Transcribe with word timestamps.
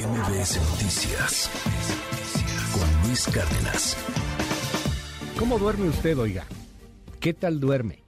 MBS 0.00 0.56
Noticias 0.70 1.50
con 2.72 3.06
Luis 3.06 3.26
Cárdenas. 3.26 3.98
¿Cómo 5.38 5.58
duerme 5.58 5.90
usted, 5.90 6.16
oiga? 6.18 6.46
¿Qué 7.20 7.34
tal 7.34 7.60
duerme? 7.60 8.02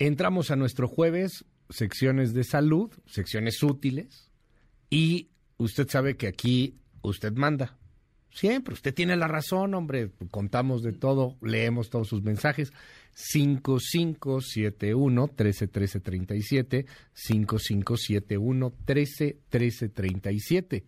Entramos 0.00 0.50
a 0.50 0.56
nuestro 0.56 0.88
jueves, 0.88 1.44
secciones 1.70 2.34
de 2.34 2.42
salud, 2.42 2.90
secciones 3.06 3.62
útiles, 3.62 4.32
y 4.90 5.28
usted 5.56 5.88
sabe 5.88 6.16
que 6.16 6.26
aquí 6.26 6.80
usted 7.00 7.32
manda. 7.34 7.76
Siempre, 8.30 8.74
usted 8.74 8.92
tiene 8.92 9.14
la 9.16 9.28
razón, 9.28 9.72
hombre. 9.72 10.10
Contamos 10.32 10.82
de 10.82 10.92
todo, 10.92 11.36
leemos 11.42 11.90
todos 11.90 12.08
sus 12.08 12.22
mensajes. 12.22 12.72
5571 13.16 15.28
131337 15.28 16.86
5571 17.14 18.72
131337. 18.86 20.84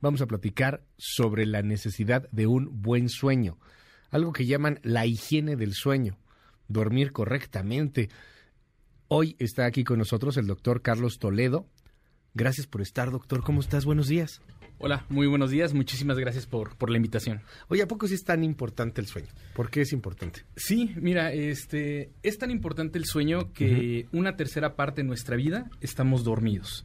Vamos 0.00 0.22
a 0.22 0.26
platicar 0.26 0.86
sobre 0.96 1.44
la 1.44 1.60
necesidad 1.62 2.30
de 2.30 2.46
un 2.46 2.80
buen 2.82 3.10
sueño, 3.10 3.58
algo 4.10 4.32
que 4.32 4.46
llaman 4.46 4.80
la 4.82 5.04
higiene 5.04 5.56
del 5.56 5.74
sueño, 5.74 6.16
dormir 6.66 7.12
correctamente. 7.12 8.08
Hoy 9.08 9.36
está 9.38 9.66
aquí 9.66 9.84
con 9.84 9.98
nosotros 9.98 10.38
el 10.38 10.46
doctor 10.46 10.80
Carlos 10.80 11.18
Toledo. 11.18 11.66
Gracias 12.32 12.66
por 12.66 12.80
estar, 12.80 13.10
doctor. 13.10 13.44
¿Cómo 13.44 13.60
estás? 13.60 13.84
Buenos 13.84 14.08
días. 14.08 14.40
Hola, 14.78 15.06
muy 15.08 15.26
buenos 15.26 15.50
días. 15.50 15.72
Muchísimas 15.72 16.18
gracias 16.18 16.46
por, 16.46 16.76
por 16.76 16.90
la 16.90 16.98
invitación. 16.98 17.40
Oye, 17.68 17.80
¿a 17.80 17.88
poco 17.88 18.06
sí 18.06 18.12
es 18.12 18.24
tan 18.24 18.44
importante 18.44 19.00
el 19.00 19.06
sueño? 19.06 19.28
¿Por 19.54 19.70
qué 19.70 19.80
es 19.80 19.92
importante? 19.94 20.42
Sí, 20.54 20.92
mira, 20.96 21.32
este 21.32 22.10
es 22.22 22.36
tan 22.36 22.50
importante 22.50 22.98
el 22.98 23.06
sueño 23.06 23.54
que 23.54 24.06
una 24.12 24.36
tercera 24.36 24.76
parte 24.76 25.00
de 25.00 25.08
nuestra 25.08 25.34
vida 25.34 25.70
estamos 25.80 26.24
dormidos. 26.24 26.84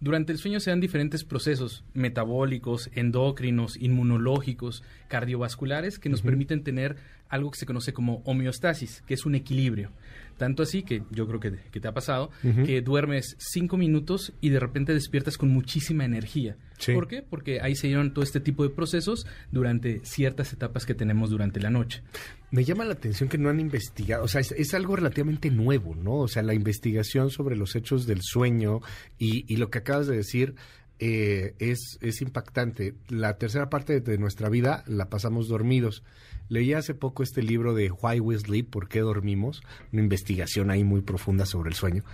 Durante 0.00 0.32
el 0.32 0.38
sueño 0.38 0.60
se 0.60 0.68
dan 0.68 0.80
diferentes 0.80 1.24
procesos 1.24 1.82
metabólicos, 1.94 2.90
endocrinos, 2.94 3.78
inmunológicos, 3.78 4.82
cardiovasculares 5.08 5.98
que 5.98 6.10
nos 6.10 6.20
permiten 6.20 6.62
tener 6.62 6.96
algo 7.30 7.50
que 7.50 7.58
se 7.58 7.66
conoce 7.66 7.94
como 7.94 8.22
homeostasis, 8.24 9.02
que 9.06 9.14
es 9.14 9.24
un 9.24 9.34
equilibrio. 9.34 9.92
Tanto 10.36 10.62
así 10.62 10.82
que 10.82 11.04
yo 11.10 11.26
creo 11.26 11.40
que, 11.40 11.52
que 11.70 11.80
te 11.80 11.88
ha 11.88 11.92
pasado, 11.92 12.30
que 12.66 12.82
duermes 12.82 13.36
cinco 13.38 13.78
minutos 13.78 14.34
y 14.42 14.50
de 14.50 14.60
repente 14.60 14.92
despiertas 14.92 15.38
con 15.38 15.48
muchísima 15.50 16.04
energía. 16.04 16.56
Sí. 16.80 16.92
¿Por 16.94 17.06
qué? 17.06 17.22
Porque 17.22 17.60
ahí 17.60 17.76
se 17.76 17.86
dieron 17.86 18.12
todo 18.12 18.24
este 18.24 18.40
tipo 18.40 18.64
de 18.64 18.70
procesos 18.70 19.26
durante 19.52 20.00
ciertas 20.04 20.52
etapas 20.52 20.86
que 20.86 20.94
tenemos 20.94 21.30
durante 21.30 21.60
la 21.60 21.70
noche. 21.70 22.02
Me 22.50 22.64
llama 22.64 22.84
la 22.84 22.94
atención 22.94 23.28
que 23.28 23.38
no 23.38 23.50
han 23.50 23.60
investigado, 23.60 24.24
o 24.24 24.28
sea, 24.28 24.40
es, 24.40 24.52
es 24.52 24.74
algo 24.74 24.96
relativamente 24.96 25.50
nuevo, 25.50 25.94
¿no? 25.94 26.14
O 26.14 26.26
sea, 26.26 26.42
la 26.42 26.54
investigación 26.54 27.30
sobre 27.30 27.54
los 27.54 27.76
hechos 27.76 28.06
del 28.06 28.22
sueño 28.22 28.80
y, 29.18 29.44
y 29.46 29.58
lo 29.58 29.70
que 29.70 29.78
acabas 29.78 30.08
de 30.08 30.16
decir 30.16 30.56
eh, 31.02 31.54
es, 31.58 31.98
es 32.02 32.20
impactante. 32.20 32.94
La 33.08 33.38
tercera 33.38 33.70
parte 33.70 34.00
de 34.00 34.18
nuestra 34.18 34.50
vida 34.50 34.84
la 34.86 35.08
pasamos 35.08 35.48
dormidos. 35.48 36.02
Leí 36.50 36.74
hace 36.74 36.94
poco 36.94 37.22
este 37.22 37.42
libro 37.42 37.74
de 37.74 37.90
Why 37.90 38.20
We 38.20 38.38
Sleep, 38.38 38.68
¿Por 38.68 38.88
qué 38.88 39.00
dormimos? 39.00 39.62
Una 39.92 40.02
investigación 40.02 40.70
ahí 40.70 40.84
muy 40.84 41.00
profunda 41.00 41.46
sobre 41.46 41.70
el 41.70 41.74
sueño. 41.74 42.04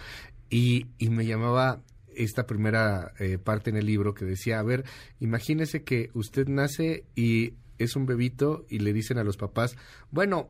Y, 0.50 0.86
y 0.98 1.10
me 1.10 1.26
llamaba 1.26 1.80
esta 2.16 2.46
primera 2.46 3.12
eh, 3.18 3.38
parte 3.38 3.70
en 3.70 3.76
el 3.76 3.86
libro 3.86 4.14
que 4.14 4.24
decía, 4.24 4.58
a 4.58 4.62
ver, 4.62 4.84
imagínese 5.20 5.82
que 5.84 6.10
usted 6.14 6.48
nace 6.48 7.04
y 7.14 7.54
es 7.78 7.96
un 7.96 8.06
bebito 8.06 8.64
y 8.68 8.78
le 8.78 8.92
dicen 8.92 9.18
a 9.18 9.24
los 9.24 9.36
papás, 9.36 9.76
bueno, 10.10 10.48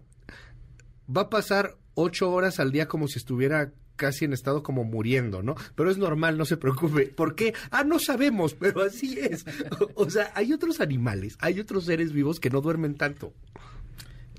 va 1.15 1.23
a 1.23 1.31
pasar 1.31 1.77
ocho 1.95 2.31
horas 2.31 2.61
al 2.61 2.73
día 2.73 2.89
como 2.89 3.09
si 3.09 3.19
estuviera 3.19 3.73
casi 3.97 4.27
en 4.27 4.33
estado 4.33 4.63
como 4.63 4.85
muriendo, 4.85 5.43
¿no? 5.43 5.55
Pero 5.75 5.91
es 5.91 5.99
normal, 5.99 6.37
no 6.37 6.45
se 6.45 6.57
preocupe. 6.57 7.07
¿Por 7.07 7.35
qué? 7.35 7.55
Ah, 7.71 7.83
no 7.83 7.99
sabemos, 7.99 8.55
pero 8.55 8.83
así 8.83 9.19
es. 9.19 9.45
O, 9.81 9.91
o 10.05 10.11
sea, 10.11 10.31
hay 10.35 10.53
otros 10.53 10.81
animales, 10.81 11.37
hay 11.41 11.59
otros 11.61 11.87
seres 11.87 12.13
vivos 12.13 12.39
que 12.39 12.51
no 12.51 12.61
duermen 12.61 12.95
tanto. 12.95 13.33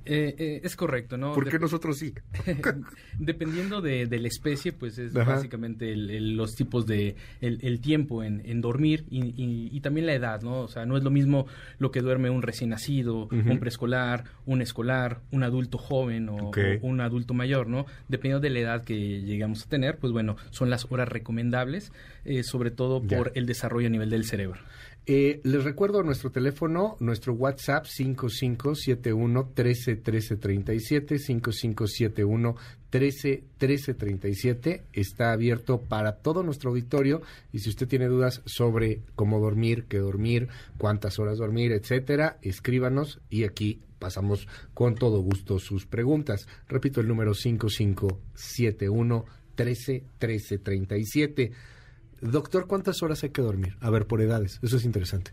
Eh, 0.09 0.36
eh, 0.38 0.61
es 0.63 0.75
correcto, 0.75 1.17
¿no? 1.17 1.33
¿Por 1.33 1.50
qué 1.50 1.59
nosotros 1.59 1.97
sí? 1.97 2.13
Dependiendo 3.20 3.81
de, 3.81 4.05
de 4.08 4.20
la 4.20 4.27
especie, 4.27 4.71
pues 4.73 4.98
es 4.98 5.15
Ajá. 5.15 5.36
básicamente 5.36 5.92
el- 5.92 6.09
el- 6.09 6.36
los 6.37 6.55
tipos 6.55 6.86
de 6.86 7.15
el, 7.42 7.59
el 7.61 7.80
tiempo 7.81 8.23
en, 8.23 8.42
en 8.45 8.61
dormir 8.61 9.05
y, 9.09 9.20
y- 9.26 9.70
y 9.71 9.80
también 9.81 10.05
la 10.05 10.14
edad, 10.14 10.42
¿no? 10.42 10.61
O 10.61 10.67
sea, 10.67 10.86
no 10.86 10.98
es 10.98 11.04
lo 11.04 11.09
mismo 11.09 11.48
lo 11.80 11.92
que 11.92 12.02
duerme 12.02 12.30
un 12.30 12.42
recién 12.42 12.70
nacido, 12.71 13.27
un 13.31 13.59
preescolar, 13.59 14.26
un 14.45 14.61
escolar, 14.61 15.21
un 15.31 15.43
adulto 15.43 15.77
joven 15.77 16.30
o, 16.30 16.52
un 16.81 17.02
adulto 17.02 17.33
mayor, 17.33 17.67
¿no? 17.67 17.86
Dependiendo 18.08 18.39
de 18.39 18.49
la 18.49 18.60
edad 18.60 18.83
que 18.83 19.21
llegamos 19.21 19.65
a 19.65 19.70
tener, 19.70 19.98
pues 19.98 20.14
bueno, 20.14 20.37
son 20.52 20.70
las 20.70 20.86
horas 20.92 21.08
recomendables, 21.10 21.92
eh, 22.26 22.43
sobre 22.43 22.71
todo 22.71 23.02
Ya. 23.05 23.17
por 23.17 23.31
el 23.36 23.45
desarrollo 23.45 23.87
a 23.87 23.89
nivel 23.89 24.10
del 24.10 24.26
cerebro. 24.26 24.60
Eh, 25.09 25.39
les 25.45 25.63
recuerdo 25.63 26.03
nuestro 26.03 26.31
teléfono, 26.31 26.97
nuestro 26.99 27.31
WhatsApp 27.31 27.85
5571 27.85 29.51
13 29.53 29.95
13 29.95 30.35
37 30.35 31.17
5571 31.17 32.55
13 32.89 33.43
13 33.57 33.93
37 33.93 34.83
está 34.91 35.31
abierto 35.31 35.79
para 35.79 36.17
todo 36.17 36.43
nuestro 36.43 36.71
auditorio 36.71 37.21
y 37.53 37.59
si 37.59 37.69
usted 37.69 37.87
tiene 37.87 38.07
dudas 38.09 38.41
sobre 38.45 38.99
cómo 39.15 39.39
dormir, 39.39 39.85
qué 39.85 39.99
dormir, 39.99 40.49
cuántas 40.77 41.19
horas 41.19 41.37
dormir, 41.37 41.71
etcétera, 41.71 42.37
escríbanos 42.41 43.21
y 43.29 43.45
aquí 43.45 43.79
pasamos 43.99 44.49
con 44.73 44.95
todo 44.95 45.21
gusto 45.21 45.57
sus 45.59 45.85
preguntas. 45.85 46.49
Repito 46.67 46.99
el 46.99 47.07
número 47.07 47.33
5571 47.33 49.23
13 49.55 50.03
13 50.19 50.57
37. 50.57 51.53
Doctor, 52.22 52.67
¿cuántas 52.67 53.02
horas 53.04 53.23
hay 53.23 53.30
que 53.30 53.42
dormir? 53.42 53.76
A 53.80 53.89
ver, 53.89 54.05
por 54.08 54.22
edades. 54.22 54.60
Eso 54.61 54.78
es 54.78 54.86
interesante. 54.86 55.32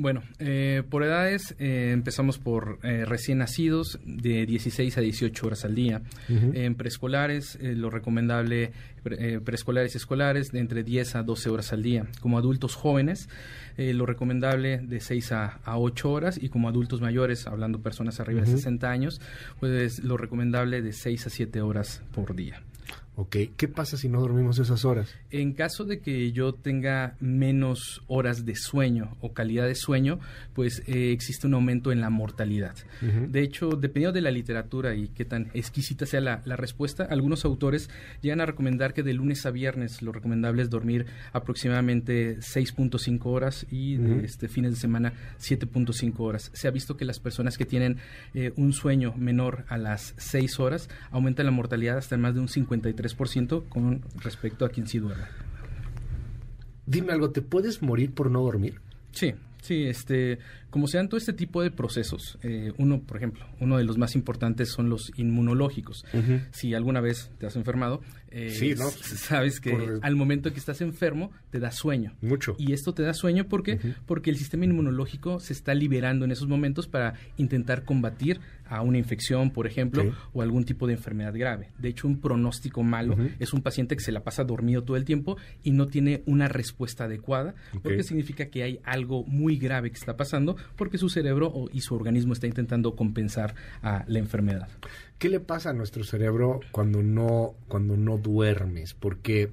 Bueno, 0.00 0.22
eh, 0.38 0.84
por 0.88 1.02
edades 1.02 1.56
eh, 1.58 1.90
empezamos 1.92 2.38
por 2.38 2.78
eh, 2.84 3.04
recién 3.04 3.38
nacidos 3.38 3.98
de 4.04 4.46
16 4.46 4.96
a 4.96 5.00
18 5.00 5.44
horas 5.44 5.64
al 5.64 5.74
día. 5.74 6.02
En 6.28 6.76
preescolares, 6.76 7.58
eh, 7.60 7.74
lo 7.74 7.90
recomendable, 7.90 8.70
pre- 9.02 9.40
preescolares 9.40 9.94
y 9.94 9.98
escolares, 9.98 10.52
de 10.52 10.60
entre 10.60 10.84
10 10.84 11.16
a 11.16 11.22
12 11.24 11.50
horas 11.50 11.72
al 11.72 11.82
día. 11.82 12.06
Como 12.20 12.38
adultos 12.38 12.76
jóvenes, 12.76 13.28
lo 13.76 14.06
recomendable 14.06 14.78
de 14.78 15.00
6 15.00 15.32
a, 15.32 15.46
a 15.64 15.78
8 15.78 16.10
horas. 16.12 16.38
Y 16.40 16.48
como 16.48 16.68
adultos 16.68 17.00
mayores, 17.00 17.48
hablando 17.48 17.80
personas 17.80 18.20
arriba 18.20 18.42
de 18.42 18.46
60 18.52 18.88
años, 18.88 19.20
pues 19.58 19.98
lo 20.04 20.16
recomendable 20.16 20.80
de 20.80 20.92
6 20.92 21.26
a 21.26 21.30
7 21.30 21.60
horas 21.60 22.02
por 22.14 22.36
día. 22.36 22.62
Ok. 23.20 23.36
¿Qué 23.56 23.66
pasa 23.66 23.96
si 23.96 24.08
no 24.08 24.20
dormimos 24.20 24.60
esas 24.60 24.84
horas? 24.84 25.12
En 25.32 25.52
caso 25.52 25.84
de 25.84 25.98
que 25.98 26.30
yo 26.30 26.52
tenga 26.52 27.16
menos 27.18 28.00
horas 28.06 28.44
de 28.46 28.54
sueño 28.54 29.16
o 29.20 29.32
calidad 29.32 29.66
de 29.66 29.74
sueño, 29.74 30.20
pues 30.54 30.84
eh, 30.86 31.10
existe 31.10 31.48
un 31.48 31.54
aumento 31.54 31.90
en 31.90 32.00
la 32.00 32.10
mortalidad. 32.10 32.76
De 33.02 33.42
hecho, 33.42 33.70
dependiendo 33.70 34.12
de 34.12 34.20
la 34.20 34.30
literatura 34.30 34.94
y 34.94 35.08
qué 35.08 35.24
tan 35.24 35.50
exquisita 35.52 36.06
sea 36.06 36.20
la, 36.20 36.42
la 36.44 36.54
respuesta, 36.54 37.08
algunos 37.10 37.44
autores 37.44 37.90
llegan 38.22 38.40
a 38.40 38.46
recomendar 38.46 38.94
que 38.94 39.02
de 39.02 39.14
lunes 39.14 39.44
a 39.46 39.50
viernes 39.50 40.00
lo 40.00 40.12
recomendable 40.12 40.62
es 40.62 40.70
dormir 40.70 41.06
aproximadamente 41.32 42.38
6.5 42.38 43.20
horas 43.24 43.66
y 43.68 43.96
de 43.96 44.12
Ujú. 44.12 44.24
este 44.24 44.46
fines 44.46 44.70
de 44.70 44.76
semana 44.76 45.12
7.5 45.40 46.14
horas. 46.20 46.52
Se 46.54 46.68
ha 46.68 46.70
visto 46.70 46.96
que 46.96 47.04
las 47.04 47.18
personas 47.18 47.58
que 47.58 47.64
tienen 47.64 47.96
eh, 48.34 48.52
un 48.54 48.72
sueño 48.72 49.12
menor 49.16 49.64
a 49.68 49.76
las 49.76 50.14
6 50.18 50.60
horas 50.60 50.88
aumentan 51.10 51.46
la 51.46 51.52
mortalidad 51.52 51.98
hasta 51.98 52.16
más 52.16 52.34
de 52.34 52.40
un 52.40 52.46
53% 52.46 53.07
con 53.68 54.02
respecto 54.20 54.64
a 54.64 54.68
quien 54.68 54.86
sí 54.86 54.98
duerme. 54.98 55.24
Dime 56.86 57.12
algo, 57.12 57.30
¿te 57.30 57.42
puedes 57.42 57.82
morir 57.82 58.14
por 58.14 58.30
no 58.30 58.42
dormir? 58.42 58.80
Sí, 59.12 59.34
sí, 59.60 59.84
este, 59.84 60.38
como 60.70 60.86
se 60.86 60.98
dan 60.98 61.08
todo 61.08 61.18
este 61.18 61.32
tipo 61.32 61.62
de 61.62 61.70
procesos, 61.70 62.38
eh, 62.42 62.72
uno, 62.78 63.00
por 63.00 63.16
ejemplo, 63.16 63.46
uno 63.60 63.78
de 63.78 63.84
los 63.84 63.96
más 63.98 64.14
importantes 64.14 64.70
son 64.70 64.88
los 64.90 65.10
inmunológicos. 65.16 66.04
Si 66.52 66.74
alguna 66.74 67.00
vez 67.00 67.30
te 67.38 67.46
has 67.46 67.56
enfermado, 67.56 68.00
eh, 68.30 68.50
Sí, 68.50 68.74
¿no? 68.76 68.90
sabes 68.90 69.58
que 69.60 69.70
Por- 69.70 70.00
al 70.02 70.14
momento 70.16 70.52
que 70.52 70.58
estás 70.58 70.80
enfermo 70.82 71.30
te 71.50 71.58
da 71.60 71.70
sueño. 71.70 72.12
Mucho. 72.20 72.54
Y 72.58 72.72
esto 72.72 72.92
te 72.92 73.02
da 73.02 73.14
sueño 73.14 73.48
porque, 73.48 73.74
Ujú. 73.76 73.88
porque 74.04 74.28
el 74.30 74.36
sistema 74.36 74.66
inmunológico 74.66 75.40
se 75.40 75.54
está 75.54 75.72
liberando 75.74 76.26
en 76.26 76.32
esos 76.32 76.46
momentos 76.48 76.86
para 76.88 77.14
intentar 77.38 77.84
combatir 77.84 78.40
a 78.68 78.82
una 78.82 78.98
infección, 78.98 79.50
por 79.50 79.66
ejemplo, 79.66 80.02
Sí. 80.02 80.10
o 80.34 80.42
algún 80.42 80.64
tipo 80.64 80.86
de 80.86 80.92
enfermedad 80.92 81.32
grave. 81.34 81.70
De 81.78 81.88
hecho, 81.88 82.06
un 82.06 82.20
pronóstico 82.20 82.82
malo 82.82 83.16
es 83.38 83.54
un 83.54 83.62
paciente 83.62 83.96
que 83.96 84.02
se 84.02 84.12
la 84.12 84.22
pasa 84.22 84.44
dormido 84.44 84.84
todo 84.84 84.98
el 84.98 85.06
tiempo 85.06 85.38
y 85.62 85.70
no 85.70 85.86
tiene 85.86 86.22
una 86.26 86.48
respuesta 86.48 87.04
adecuada, 87.04 87.54
porque 87.82 88.02
significa 88.02 88.46
que 88.50 88.62
hay 88.62 88.80
algo 88.84 89.24
muy 89.24 89.56
grave 89.56 89.90
que 89.90 89.96
está 89.96 90.18
pasando 90.18 90.56
porque 90.76 90.98
su 90.98 91.08
cerebro 91.08 91.52
y 91.72 91.80
su 91.80 91.94
organismo 91.94 92.32
está 92.32 92.46
intentando 92.46 92.94
compensar 92.94 93.54
a 93.82 94.04
la 94.06 94.18
enfermedad. 94.18 94.68
¿Qué 95.18 95.28
le 95.28 95.40
pasa 95.40 95.70
a 95.70 95.72
nuestro 95.72 96.04
cerebro 96.04 96.60
cuando 96.70 97.02
no, 97.02 97.54
cuando 97.68 97.96
no 97.96 98.18
duermes? 98.18 98.94
Porque 98.94 99.50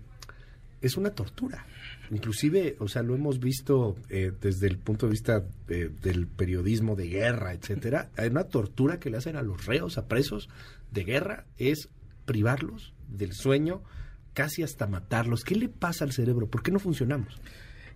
es 0.81 0.97
una 0.97 1.11
tortura. 1.11 1.65
Inclusive, 2.11 2.75
o 2.79 2.87
sea, 2.87 3.01
lo 3.01 3.15
hemos 3.15 3.39
visto 3.39 3.95
eh, 4.09 4.31
desde 4.39 4.67
el 4.67 4.77
punto 4.77 5.07
de 5.07 5.11
vista 5.11 5.43
eh, 5.69 5.89
del 6.01 6.27
periodismo 6.27 6.95
de 6.95 7.07
guerra, 7.07 7.53
etcétera. 7.53 8.09
Hay 8.17 8.29
una 8.29 8.43
tortura 8.43 8.99
que 8.99 9.09
le 9.09 9.17
hacen 9.17 9.35
a 9.35 9.41
los 9.41 9.65
reos, 9.65 9.97
a 9.97 10.07
presos 10.07 10.49
de 10.91 11.03
guerra, 11.03 11.45
es 11.57 11.89
privarlos 12.25 12.93
del 13.09 13.33
sueño, 13.33 13.81
casi 14.33 14.61
hasta 14.61 14.85
matarlos. 14.85 15.43
¿Qué 15.43 15.55
le 15.55 15.69
pasa 15.69 16.05
al 16.05 16.11
cerebro? 16.11 16.47
¿Por 16.47 16.61
qué 16.61 16.71
no 16.71 16.79
funcionamos? 16.79 17.39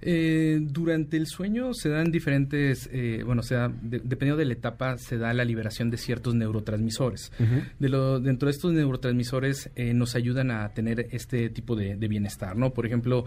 Eh, 0.02 0.60
durante 0.62 1.18
el 1.18 1.28
sueño 1.28 1.74
se 1.74 1.90
dan 1.90 2.12
diferentes, 2.12 2.90
eh, 2.94 3.22
bueno, 3.26 3.44
se 3.44 3.56
da, 3.56 3.72
dependiendo 3.82 4.38
de 4.38 4.46
la 4.46 4.54
etapa, 4.54 4.98
se 4.98 5.18
da 5.18 5.34
la 5.34 5.44
liberación 5.44 5.90
de 5.90 5.98
ciertos 5.98 6.36
neurotransmisores. 6.36 7.32
de 7.80 7.90
lo, 7.90 8.20
dentro 8.20 8.48
de 8.48 8.52
estos 8.52 8.74
neurotransmisores 8.74 9.72
eh, 9.76 9.94
nos 9.94 10.16
ayudan 10.16 10.52
a 10.52 10.70
tener 10.70 11.08
este 11.12 11.50
tipo 11.50 11.76
de, 11.76 11.96
bienestar, 12.10 12.58
¿no? 12.58 12.74
Por 12.74 12.88
ejemplo, 12.88 13.26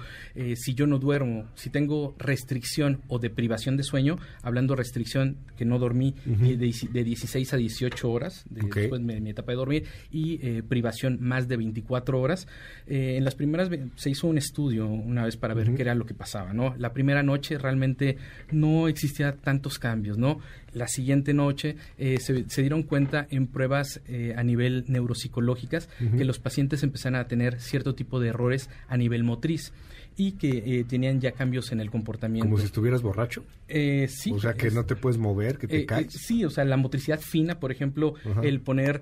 si 0.57 0.75
yo 0.75 0.89
no 0.89 0.99
duermo, 0.99 1.45
si 1.55 1.71
tengo 1.71 2.17
restricción 2.19 3.01
o 3.07 3.21
deprivación 3.21 3.77
de 3.77 3.85
sueño, 3.85 4.19
hablando 4.43 4.75
restricción 4.75 5.37
que 5.57 5.65
no 5.65 5.79
dormí 5.79 6.17
de, 6.25 6.57
de, 6.57 7.05
16 7.05 7.55
a 7.55 7.57
18 7.57 8.11
horas 8.11 8.45
después 8.51 9.07
de 9.07 9.21
mi 9.21 9.31
etapa 9.31 9.53
de 9.53 9.57
dormir 9.57 9.85
y 10.11 10.63
privación 10.63 11.19
más 11.21 11.47
de 11.47 11.59
24 11.59 12.21
horas, 12.21 12.49
en 12.89 13.25
las 13.25 13.37
primeras 13.37 13.71
se 13.95 14.11
hizo 14.11 14.27
un 14.27 14.39
estudio 14.39 14.89
una 14.89 15.25
vez 15.25 15.37
para 15.37 15.55
ver 15.55 15.73
qué 15.75 15.83
era 15.83 15.95
lo 15.95 16.05
que 16.05 16.15
pasaba, 16.15 16.53
¿no? 16.53 16.62
La 16.79 16.93
primera 16.93 17.23
noche 17.23 17.59
realmente 17.59 18.17
no 18.51 18.89
existía 18.89 19.37
tantos 19.37 19.79
cambios, 19.79 20.19
¿no? 20.19 20.41
La 20.73 20.89
siguiente 20.89 21.35
noche 21.35 21.77
eh, 21.99 22.19
se, 22.21 22.63
dieron 22.63 22.83
cuenta 22.83 23.27
en 23.31 23.47
pruebas 23.47 24.01
eh, 24.07 24.35
a 24.37 24.43
nivel 24.43 24.85
neuropsicológicas 24.89 25.89
que 26.17 26.25
los 26.25 26.39
pacientes 26.39 26.83
empezaron 26.83 27.21
a 27.21 27.29
tener 27.29 27.61
cierto 27.61 27.95
tipo 27.95 28.21
de 28.21 28.29
errores 28.29 28.71
a 28.89 28.97
nivel 28.97 29.23
motriz 29.23 29.73
y 30.17 30.33
que 30.33 30.81
eh, 30.81 30.85
tenían 30.85 31.21
ya 31.21 31.33
cambios 31.33 31.73
en 31.73 31.81
el 31.81 31.91
comportamiento. 31.91 32.47
¿Como 32.47 32.59
si 32.59 32.67
estuvieras 32.67 33.03
borracho? 33.03 33.45
Eh, 33.69 34.07
sí. 34.09 34.31
O 34.33 34.39
sea, 34.39 34.55
que 34.55 34.71
no 34.71 34.85
te 34.85 34.97
puedes 34.97 35.19
mover, 35.19 35.59
que 35.59 35.67
te 35.67 35.81
eh, 35.81 35.87
caes. 35.87 36.13
sí, 36.13 36.45
o 36.45 36.51
sea, 36.51 36.65
la 36.65 36.77
motricidad 36.77 37.21
fina, 37.21 37.59
por 37.59 37.73
ejemplo, 37.73 38.15
el 38.43 38.61
poner, 38.61 39.01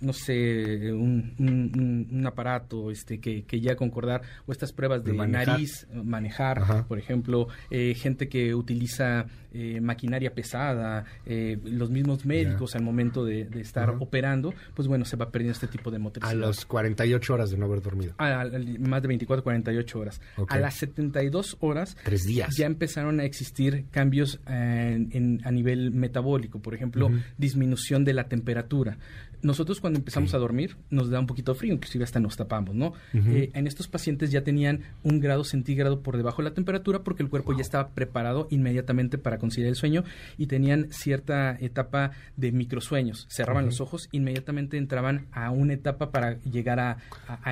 no 0.00 0.12
sé, 0.12 0.92
un, 0.92 2.24
aparato 2.26 2.90
este 2.90 3.18
que, 3.18 3.44
que 3.44 3.60
ya 3.60 3.76
concordar, 3.76 4.22
o 4.46 4.52
estas 4.52 4.72
pruebas 4.72 5.04
de, 5.04 5.12
nariz, 5.12 5.86
manejar, 5.92 6.86
por 6.86 6.98
ejemplo, 6.98 7.48
gente 7.70 8.28
que 8.28 8.54
utiliza 8.54 9.26
maquinaria 9.80 10.34
pesada, 10.34 11.04
los 11.26 11.90
mismos 11.90 12.24
médicos 12.24 12.74
al 12.74 12.82
momento 12.82 13.24
de, 13.24 13.48
estar 13.60 13.90
operando, 13.90 14.54
pues 14.74 14.88
bueno, 14.88 15.04
se 15.04 15.16
va 15.16 15.30
perdiendo 15.30 15.52
este 15.52 15.66
tipo 15.66 15.90
de 15.90 15.98
motricidad. 15.98 16.32
A 16.32 16.46
las 16.46 16.64
48 16.64 17.34
horas 17.34 17.50
de 17.50 17.56
no 17.56 17.66
haber 17.66 17.82
dormido. 17.82 18.14
A, 18.18 18.44
más 18.78 19.02
de 19.02 19.08
24, 19.08 19.42
48 19.42 19.98
horas. 19.98 20.11
A 20.48 20.58
las 20.58 20.74
72 20.74 21.56
horas 21.60 21.96
Tres 22.02 22.24
días. 22.24 22.56
ya 22.56 22.66
empezaron 22.66 23.20
a 23.20 23.24
existir 23.24 23.86
cambios 23.90 24.40
eh, 24.48 25.06
en, 25.10 25.40
a 25.44 25.50
nivel 25.50 25.90
metabólico, 25.90 26.60
por 26.60 26.74
ejemplo, 26.74 27.10
disminución 27.38 28.04
de 28.04 28.14
la 28.14 28.28
temperatura 28.28 28.98
nosotros 29.42 29.80
cuando 29.80 29.98
empezamos 29.98 30.34
a 30.34 30.38
dormir 30.38 30.76
nos 30.90 31.10
da 31.10 31.20
un 31.20 31.26
poquito 31.26 31.52
de 31.52 31.58
frío, 31.58 31.74
inclusive 31.74 32.04
hasta 32.04 32.20
nos 32.20 32.36
tapamos, 32.36 32.74
¿no? 32.74 32.94
Eh, 33.12 33.50
en 33.54 33.66
estos 33.66 33.88
pacientes 33.88 34.30
ya 34.30 34.42
tenían 34.42 34.82
un 35.02 35.20
grado 35.20 35.44
centígrado 35.44 36.00
por 36.00 36.16
debajo 36.16 36.42
de 36.42 36.48
la 36.48 36.54
temperatura 36.54 37.02
porque 37.02 37.22
el 37.22 37.28
cuerpo 37.28 37.54
ya 37.54 37.62
estaba 37.62 37.90
preparado 37.90 38.46
inmediatamente 38.50 39.18
para 39.18 39.38
conciliar 39.38 39.68
el 39.68 39.76
sueño 39.76 40.04
y 40.38 40.46
tenían 40.46 40.88
cierta 40.90 41.56
etapa 41.60 42.12
de 42.36 42.52
microsueños. 42.52 43.26
Cerraban 43.28 43.66
los 43.66 43.80
ojos, 43.80 44.08
inmediatamente 44.12 44.76
entraban 44.76 45.26
a 45.32 45.50
una 45.50 45.74
etapa 45.74 46.10
para 46.10 46.40
llegar 46.42 46.80
a, 46.80 46.98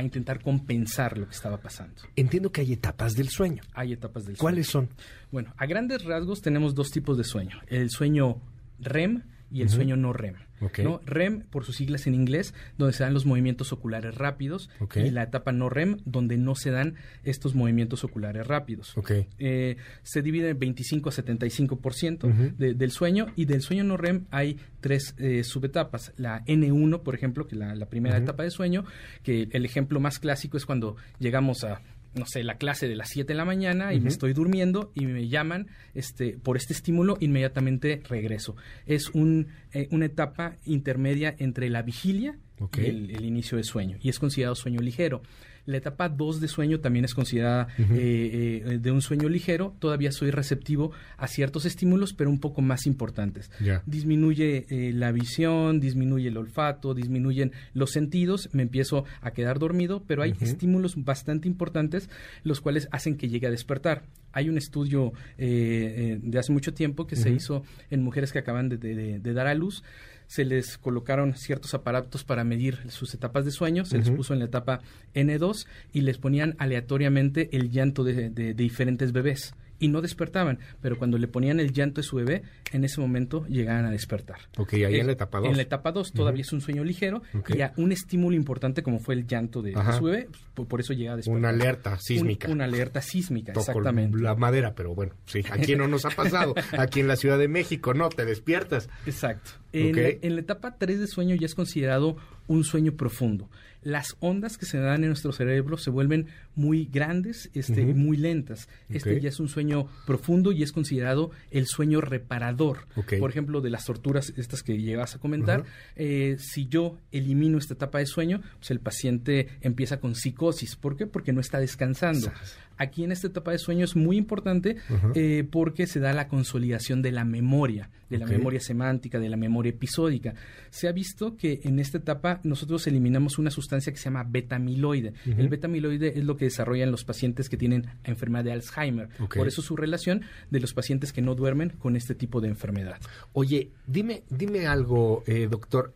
intentar 0.02 0.40
compensar 0.40 1.18
lo 1.18 1.26
que 1.26 1.34
estaba 1.34 1.58
pasando. 1.58 2.02
Entiendo 2.16 2.52
que 2.52 2.62
hay 2.62 2.72
etapas 2.72 3.14
del 3.14 3.28
sueño. 3.28 3.62
Hay 3.74 3.92
etapas 3.92 4.24
del 4.24 4.36
sueño. 4.36 4.40
¿Cuáles 4.40 4.66
son? 4.66 4.88
Bueno, 5.30 5.52
a 5.56 5.66
grandes 5.66 6.04
rasgos 6.04 6.40
tenemos 6.40 6.74
dos 6.74 6.90
tipos 6.90 7.18
de 7.18 7.24
sueño. 7.24 7.60
El 7.68 7.90
sueño 7.90 8.38
REM 8.80 9.22
y 9.50 9.62
el 9.62 9.68
sueño 9.68 9.96
no 9.96 10.12
REM. 10.12 10.36
¿no? 10.84 11.00
REM, 11.06 11.42
por 11.42 11.64
sus 11.64 11.76
siglas 11.76 12.06
en 12.06 12.14
inglés, 12.14 12.54
donde 12.76 12.92
se 12.92 13.02
dan 13.02 13.14
los 13.14 13.26
movimientos 13.26 13.72
oculares 13.72 14.14
rápidos, 14.14 14.70
y 14.94 15.10
la 15.10 15.24
etapa 15.24 15.52
no 15.52 15.68
REM, 15.68 15.98
donde 16.04 16.36
no 16.36 16.54
se 16.54 16.70
dan 16.70 16.96
estos 17.24 17.54
movimientos 17.54 18.04
oculares 18.04 18.46
rápidos. 18.46 18.94
Eh, 19.38 19.76
se 20.02 20.22
divide 20.22 20.50
en 20.50 20.58
25 20.58 21.08
a 21.08 21.12
75% 21.12 22.56
del 22.56 22.90
sueño, 22.90 23.26
y 23.36 23.46
del 23.46 23.62
sueño 23.62 23.84
no 23.84 23.96
REM 23.96 24.26
hay 24.30 24.58
tres 24.80 25.14
eh, 25.18 25.44
subetapas. 25.44 26.12
La 26.16 26.44
N1, 26.44 27.02
por 27.02 27.14
ejemplo, 27.14 27.46
que 27.46 27.56
la, 27.56 27.74
la 27.74 27.86
primera 27.86 28.18
etapa 28.18 28.42
de 28.42 28.50
sueño, 28.50 28.84
que 29.22 29.48
el 29.52 29.64
ejemplo 29.64 30.00
más 30.00 30.18
clásico 30.18 30.56
es 30.56 30.66
cuando 30.66 30.96
llegamos 31.18 31.64
a 31.64 31.80
no 32.14 32.26
sé, 32.26 32.42
la 32.42 32.56
clase 32.56 32.88
de 32.88 32.96
las 32.96 33.08
7 33.10 33.32
de 33.32 33.36
la 33.36 33.44
mañana 33.44 33.94
y 33.94 34.00
me 34.00 34.08
estoy 34.08 34.32
durmiendo 34.32 34.90
y 34.94 35.06
me 35.06 35.28
llaman 35.28 35.68
este, 35.94 36.36
por 36.38 36.56
este 36.56 36.72
estímulo, 36.72 37.16
inmediatamente 37.20 38.02
regreso. 38.08 38.56
Es 38.86 39.10
un, 39.10 39.48
eh, 39.72 39.88
una 39.90 40.06
etapa 40.06 40.56
intermedia 40.64 41.34
entre 41.38 41.68
la 41.70 41.82
vigilia 41.82 42.36
y 42.76 42.80
el, 42.86 43.24
inicio 43.24 43.56
de 43.56 43.64
sueño 43.64 43.96
y 44.00 44.08
es 44.08 44.18
considerado 44.18 44.54
sueño 44.54 44.80
ligero. 44.80 45.22
La 45.66 45.76
etapa 45.76 46.08
2 46.08 46.40
de 46.40 46.48
sueño 46.48 46.80
también 46.80 47.04
es 47.04 47.14
considerada 47.14 47.68
eh, 47.78 48.62
eh, 48.66 48.78
de 48.78 48.90
un 48.90 49.02
sueño 49.02 49.28
ligero. 49.28 49.74
Todavía 49.78 50.12
soy 50.12 50.30
receptivo 50.30 50.92
a 51.16 51.28
ciertos 51.28 51.64
estímulos, 51.64 52.12
pero 52.12 52.30
un 52.30 52.40
poco 52.40 52.62
más 52.62 52.86
importantes. 52.86 53.50
Disminuye 53.86 54.66
eh, 54.68 54.92
la 54.92 55.12
visión, 55.12 55.80
disminuye 55.80 56.28
el 56.28 56.36
olfato, 56.36 56.94
disminuyen 56.94 57.52
los 57.74 57.90
sentidos. 57.90 58.48
Me 58.52 58.62
empiezo 58.62 59.04
a 59.20 59.32
quedar 59.32 59.58
dormido, 59.58 60.02
pero 60.06 60.22
hay 60.22 60.34
estímulos 60.40 61.02
bastante 61.04 61.48
importantes 61.48 62.08
los 62.42 62.60
cuales 62.60 62.88
hacen 62.90 63.16
que 63.16 63.28
llegue 63.28 63.46
a 63.46 63.50
despertar. 63.50 64.02
Hay 64.32 64.48
un 64.48 64.58
estudio 64.58 65.12
de 65.36 66.38
hace 66.38 66.52
mucho 66.52 66.72
tiempo 66.72 67.06
que 67.06 67.16
se 67.16 67.30
hizo 67.30 67.64
en 67.90 68.02
mujeres 68.02 68.32
que 68.32 68.38
acaban 68.38 68.68
de 68.68 69.32
dar 69.34 69.48
a 69.48 69.54
luz 69.54 69.82
se 70.30 70.44
les 70.44 70.78
colocaron 70.78 71.34
ciertos 71.34 71.74
aparatos 71.74 72.22
para 72.22 72.44
medir 72.44 72.88
sus 72.88 73.12
etapas 73.14 73.44
de 73.44 73.50
sueño, 73.50 73.84
se 73.84 73.98
les 73.98 74.10
puso 74.10 74.32
en 74.32 74.38
la 74.38 74.44
etapa 74.44 74.80
N2 75.12 75.66
y 75.92 76.02
les 76.02 76.18
ponían 76.18 76.54
aleatoriamente 76.58 77.48
el 77.50 77.68
llanto 77.68 78.04
de, 78.04 78.30
de 78.30 78.54
diferentes 78.54 79.10
bebés 79.10 79.54
y 79.80 79.88
no 79.88 80.02
despertaban, 80.02 80.60
pero 80.80 80.98
cuando 80.98 81.18
le 81.18 81.26
ponían 81.26 81.58
el 81.58 81.72
llanto 81.72 82.00
de 82.00 82.06
su 82.06 82.16
bebé, 82.16 82.42
en 82.70 82.84
ese 82.84 83.00
momento 83.00 83.44
llegaban 83.48 83.86
a 83.86 83.90
despertar. 83.90 84.38
Ok, 84.58 84.74
ahí 84.74 85.00
en 85.00 85.06
la 85.06 85.12
etapa 85.12 85.38
2. 85.38 85.48
En 85.48 85.56
la 85.56 85.62
etapa 85.62 85.90
2 85.90 86.12
todavía 86.12 86.42
es 86.42 86.52
un 86.52 86.60
sueño 86.60 86.84
ligero 86.84 87.22
y 87.48 87.62
a 87.62 87.72
un 87.76 87.90
estímulo 87.90 88.36
importante 88.36 88.84
como 88.84 89.00
fue 89.00 89.14
el 89.14 89.26
llanto 89.26 89.62
de, 89.62 89.72
su 89.98 90.04
bebé, 90.04 90.28
pues, 90.54 90.68
por, 90.68 90.80
eso 90.80 90.92
llega 90.92 91.14
a 91.14 91.16
despertar. 91.16 91.38
Una 91.38 91.48
alerta 91.48 91.98
sísmica. 91.98 92.48
una 92.48 92.66
alerta 92.66 93.02
sísmica, 93.02 93.52
exactamente. 93.52 94.16
La 94.18 94.36
madera, 94.36 94.74
pero 94.76 94.94
bueno, 94.94 95.14
sí, 95.24 95.42
aquí 95.50 95.74
no 95.74 95.88
nos 95.88 96.04
ha 96.04 96.10
pasado. 96.10 96.54
aquí 96.78 97.00
en 97.00 97.08
la 97.08 97.16
Ciudad 97.16 97.38
de 97.38 97.48
México 97.48 97.94
no, 97.94 98.10
te 98.10 98.24
despiertas. 98.24 98.88
Exacto. 99.06 99.52
En, 99.72 100.18
en 100.22 100.34
la 100.34 100.40
etapa 100.40 100.76
3 100.78 101.00
de 101.00 101.06
sueño 101.06 101.34
ya 101.36 101.46
es 101.46 101.54
considerado 101.54 102.16
un 102.50 102.64
sueño 102.64 102.92
profundo 102.92 103.48
las 103.82 104.16
ondas 104.20 104.58
que 104.58 104.66
se 104.66 104.78
dan 104.78 105.02
en 105.02 105.08
nuestro 105.10 105.32
cerebro 105.32 105.78
se 105.78 105.90
vuelven 105.90 106.26
muy 106.54 106.86
grandes, 106.86 107.50
este, 107.54 107.86
muy 107.86 108.16
lentas. 108.16 108.68
Este 108.88 109.20
ya 109.20 109.28
es 109.28 109.40
un 109.40 109.48
sueño 109.48 109.86
profundo 110.06 110.52
y 110.52 110.62
es 110.62 110.72
considerado 110.72 111.30
el 111.50 111.66
sueño 111.66 112.00
reparador. 112.00 112.86
Por 113.18 113.30
ejemplo, 113.30 113.60
de 113.60 113.70
las 113.70 113.84
torturas 113.84 114.32
estas 114.36 114.62
que 114.62 114.78
llegas 114.78 115.14
a 115.14 115.18
comentar, 115.18 115.64
eh, 115.96 116.36
si 116.38 116.66
yo 116.66 116.98
elimino 117.12 117.58
esta 117.58 117.74
etapa 117.74 117.98
de 117.98 118.06
sueño, 118.06 118.42
pues 118.58 118.70
el 118.70 118.80
paciente 118.80 119.48
empieza 119.60 120.00
con 120.00 120.14
psicosis. 120.14 120.76
¿Por 120.76 120.96
qué? 120.96 121.06
Porque 121.06 121.32
no 121.32 121.40
está 121.40 121.58
descansando. 121.58 122.30
Aquí 122.76 123.04
en 123.04 123.12
esta 123.12 123.26
etapa 123.26 123.50
de 123.50 123.58
sueño 123.58 123.84
es 123.84 123.94
muy 123.94 124.16
importante 124.16 124.76
eh, 125.14 125.46
porque 125.50 125.86
se 125.86 126.00
da 126.00 126.14
la 126.14 126.28
consolidación 126.28 127.02
de 127.02 127.12
la 127.12 127.24
memoria, 127.24 127.90
de 128.08 128.16
la 128.16 128.26
memoria 128.26 128.58
semántica, 128.58 129.18
de 129.18 129.28
la 129.28 129.36
memoria 129.36 129.68
episódica. 129.68 130.34
Se 130.70 130.88
ha 130.88 130.92
visto 130.92 131.36
que 131.36 131.60
en 131.64 131.78
esta 131.78 131.98
etapa 131.98 132.39
nosotros 132.42 132.86
eliminamos 132.86 133.38
una 133.38 133.50
sustancia 133.50 133.92
que 133.92 133.98
se 133.98 134.04
llama 134.04 134.24
betamiloide. 134.24 135.14
El 135.24 135.48
betamiloide 135.48 136.18
es 136.18 136.24
lo 136.24 136.36
que 136.36 136.46
desarrollan 136.46 136.90
los 136.90 137.04
pacientes 137.04 137.48
que 137.48 137.56
tienen 137.56 137.86
enfermedad 138.04 138.44
de 138.44 138.52
Alzheimer. 138.52 139.08
Por 139.34 139.48
eso 139.48 139.62
su 139.62 139.76
relación 139.76 140.22
de 140.50 140.60
los 140.60 140.74
pacientes 140.74 141.12
que 141.12 141.22
no 141.22 141.34
duermen 141.34 141.70
con 141.70 141.96
este 141.96 142.14
tipo 142.14 142.40
de 142.40 142.48
enfermedad. 142.48 143.00
Oye, 143.32 143.70
dime, 143.86 144.22
dime 144.30 144.66
algo, 144.66 145.22
eh, 145.26 145.48
doctor. 145.50 145.94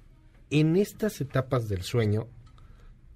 En 0.51 0.77
estas 0.77 1.21
etapas 1.21 1.69
del 1.69 1.83
sueño, 1.83 2.29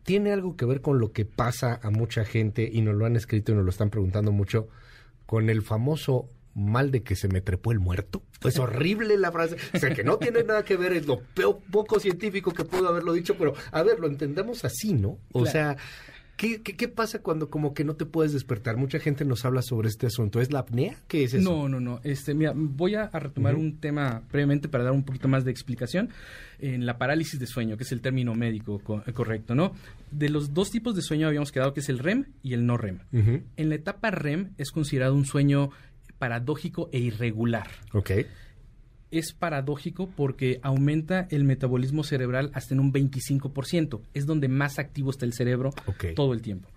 tiene 0.03 0.33
algo 0.33 0.57
que 0.57 0.65
ver 0.65 0.81
con 0.81 0.99
lo 0.99 1.13
que 1.13 1.27
pasa 1.27 1.79
a 1.83 1.91
mucha 1.91 2.25
gente 2.25 2.69
y 2.73 2.81
nos 2.81 2.95
lo 2.95 3.05
han 3.05 3.17
escrito 3.17 3.53
y 3.53 3.55
nos 3.55 3.65
lo 3.65 3.71
están 3.71 3.91
preguntando 3.91 4.33
mucho 4.33 4.69
con 5.27 5.51
el 5.51 5.61
famoso 5.61 6.31
mal 6.59 6.91
de 6.91 7.03
que 7.03 7.17
se 7.17 7.29
me 7.29 7.41
trepó 7.41 7.73
el 7.73 7.79
muerto. 7.79 8.23
Es 8.45 8.59
horrible 8.59 9.17
la 9.17 9.33
frase. 9.33 9.57
O 9.75 9.79
sea, 9.79 9.95
que 9.95 10.05
no 10.05 10.19
tiene 10.19 10.43
nada 10.43 10.65
que 10.65 10.77
ver, 10.77 10.93
es 10.93 11.07
lo 11.07 11.21
poco 11.71 12.01
científico 12.01 12.53
que 12.53 12.65
puedo 12.65 12.89
haberlo 12.89 13.13
dicho, 13.13 13.37
pero 13.39 13.55
a 13.73 13.83
ver, 13.83 14.01
lo 14.01 14.07
entendemos 14.07 14.65
así, 14.65 14.93
¿no? 14.93 15.19
O 15.33 15.47
sea, 15.47 15.77
¿Qué, 16.39 16.63
¿Qué, 16.63 16.87
pasa 16.87 17.21
cuando 17.21 17.51
como 17.51 17.75
que 17.75 17.83
no 17.83 17.97
te 17.97 18.07
puedes 18.07 18.33
despertar? 18.33 18.77
Mucha 18.77 19.01
gente 19.01 19.25
nos 19.25 19.45
habla 19.45 19.61
sobre 19.61 19.89
este 19.89 20.07
asunto. 20.07 20.41
¿Es 20.41 20.53
la 20.53 20.61
apnea? 20.61 20.95
¿Qué 21.09 21.25
es 21.25 21.35
eso? 21.35 21.51
No, 21.51 21.69
no, 21.69 21.81
no. 21.81 21.99
Este, 22.05 22.33
mira, 22.33 22.53
voy 22.55 22.95
a, 22.95 23.09
retomar 23.09 23.57
un 23.57 23.81
tema 23.81 24.23
previamente 24.31 24.69
para 24.69 24.85
dar 24.85 24.93
un 24.93 25.03
poquito 25.03 25.27
más 25.27 25.45
de 25.45 25.51
explicación 25.51 26.11
en 26.61 26.87
la 26.87 26.97
parálisis 26.97 27.41
de 27.41 27.49
sueño, 27.49 27.77
que 27.77 27.83
es 27.83 27.91
el 27.91 28.01
término 28.01 28.37
médico 28.37 28.81
correcto, 29.13 29.57
¿no? 29.57 29.73
De 30.13 30.29
los 30.29 30.55
dos 30.55 30.71
tipos 30.71 30.95
de 30.95 31.03
sueño 31.03 31.27
habíamos 31.27 31.51
quedado 31.51 31.75
que 31.75 31.81
es 31.81 31.89
el 31.89 31.99
REM 31.99 32.27
y 32.45 32.55
el 32.55 32.67
no 32.67 32.77
REM. 32.77 33.01
En 33.57 33.69
la 33.69 33.75
etapa 33.75 34.13
REM 34.13 34.53
es 34.59 34.71
considerado 34.71 35.17
un 35.17 35.25
sueño 35.25 35.71
paradójico 36.19 36.89
e 36.93 36.99
irregular. 36.99 37.69
Ok 37.93 38.11
es 39.11 39.33
paradójico 39.33 40.11
porque 40.11 40.61
aumenta 40.63 41.27
el 41.31 41.45
metabolismo 41.45 42.05
cerebral 42.05 42.51
hasta 42.55 42.75
en 42.75 42.81
un 42.81 42.93
25%. 42.93 44.03
Es 44.15 44.27
donde 44.27 44.49
más 44.49 44.79
activo 44.79 45.11
está 45.11 45.25
el 45.25 45.33
cerebro 45.33 45.71
todo 46.15 46.33
el 46.33 46.43
tiempo. 46.43 46.69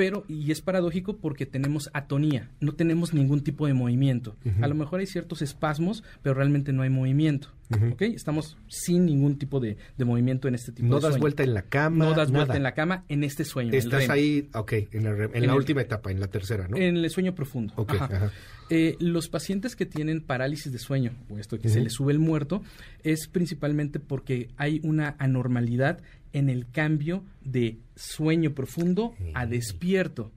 Pero, 0.00 0.24
y 0.28 0.50
es 0.50 0.62
paradójico 0.62 1.18
porque 1.18 1.44
tenemos 1.44 1.90
atonía, 1.92 2.48
no 2.58 2.72
tenemos 2.72 3.12
ningún 3.12 3.42
tipo 3.42 3.66
de 3.66 3.74
movimiento. 3.74 4.34
A 4.62 4.66
lo 4.66 4.74
mejor 4.74 5.00
hay 5.00 5.06
ciertos 5.06 5.42
espasmos, 5.42 6.02
pero 6.22 6.34
realmente 6.34 6.72
no 6.72 6.80
hay 6.80 6.88
movimiento. 6.88 7.48
¿Ok? 7.92 8.00
Estamos 8.02 8.56
sin 8.66 9.04
ningún 9.04 9.38
tipo 9.38 9.60
de, 9.60 9.76
movimiento 9.98 10.48
en 10.48 10.54
este 10.54 10.72
tipo 10.72 10.88
no 10.88 10.94
de 10.94 11.00
sueño. 11.02 11.10
No 11.10 11.12
das 11.12 11.20
vuelta 11.20 11.42
en 11.42 11.52
la 11.52 11.62
cama. 11.62 12.04
No 12.06 12.14
das 12.14 12.30
vuelta 12.30 12.56
en 12.56 12.62
la 12.62 12.72
cama 12.72 13.04
en 13.08 13.24
este 13.24 13.44
sueño. 13.44 13.74
Estás 13.74 14.08
ahí, 14.08 14.48
ok, 14.54 14.72
en, 14.92 15.46
la 15.46 15.54
última 15.54 15.82
etapa, 15.82 16.10
en 16.10 16.18
la 16.18 16.28
tercera, 16.28 16.66
¿no? 16.66 16.78
En 16.78 16.96
el 16.96 17.10
sueño 17.10 17.34
profundo. 17.34 17.74
Ajá. 17.86 18.32
Eh, 18.72 18.96
los 19.00 19.28
pacientes 19.28 19.74
que 19.74 19.84
tienen 19.84 20.20
parálisis 20.20 20.72
de 20.72 20.78
sueño, 20.78 21.12
o 21.28 21.38
esto 21.38 21.58
que 21.58 21.68
se 21.68 21.80
les 21.80 21.92
sube 21.92 22.12
el 22.12 22.20
muerto, 22.20 22.62
es 23.02 23.26
principalmente 23.26 23.98
porque 23.98 24.48
hay 24.56 24.80
una 24.84 25.16
anormalidad 25.18 26.00
en 26.32 26.48
el 26.48 26.70
cambio 26.70 27.24
de 27.40 27.78
sueño 27.96 28.54
profundo 28.54 29.14
a 29.34 29.46
despierto. 29.46 30.32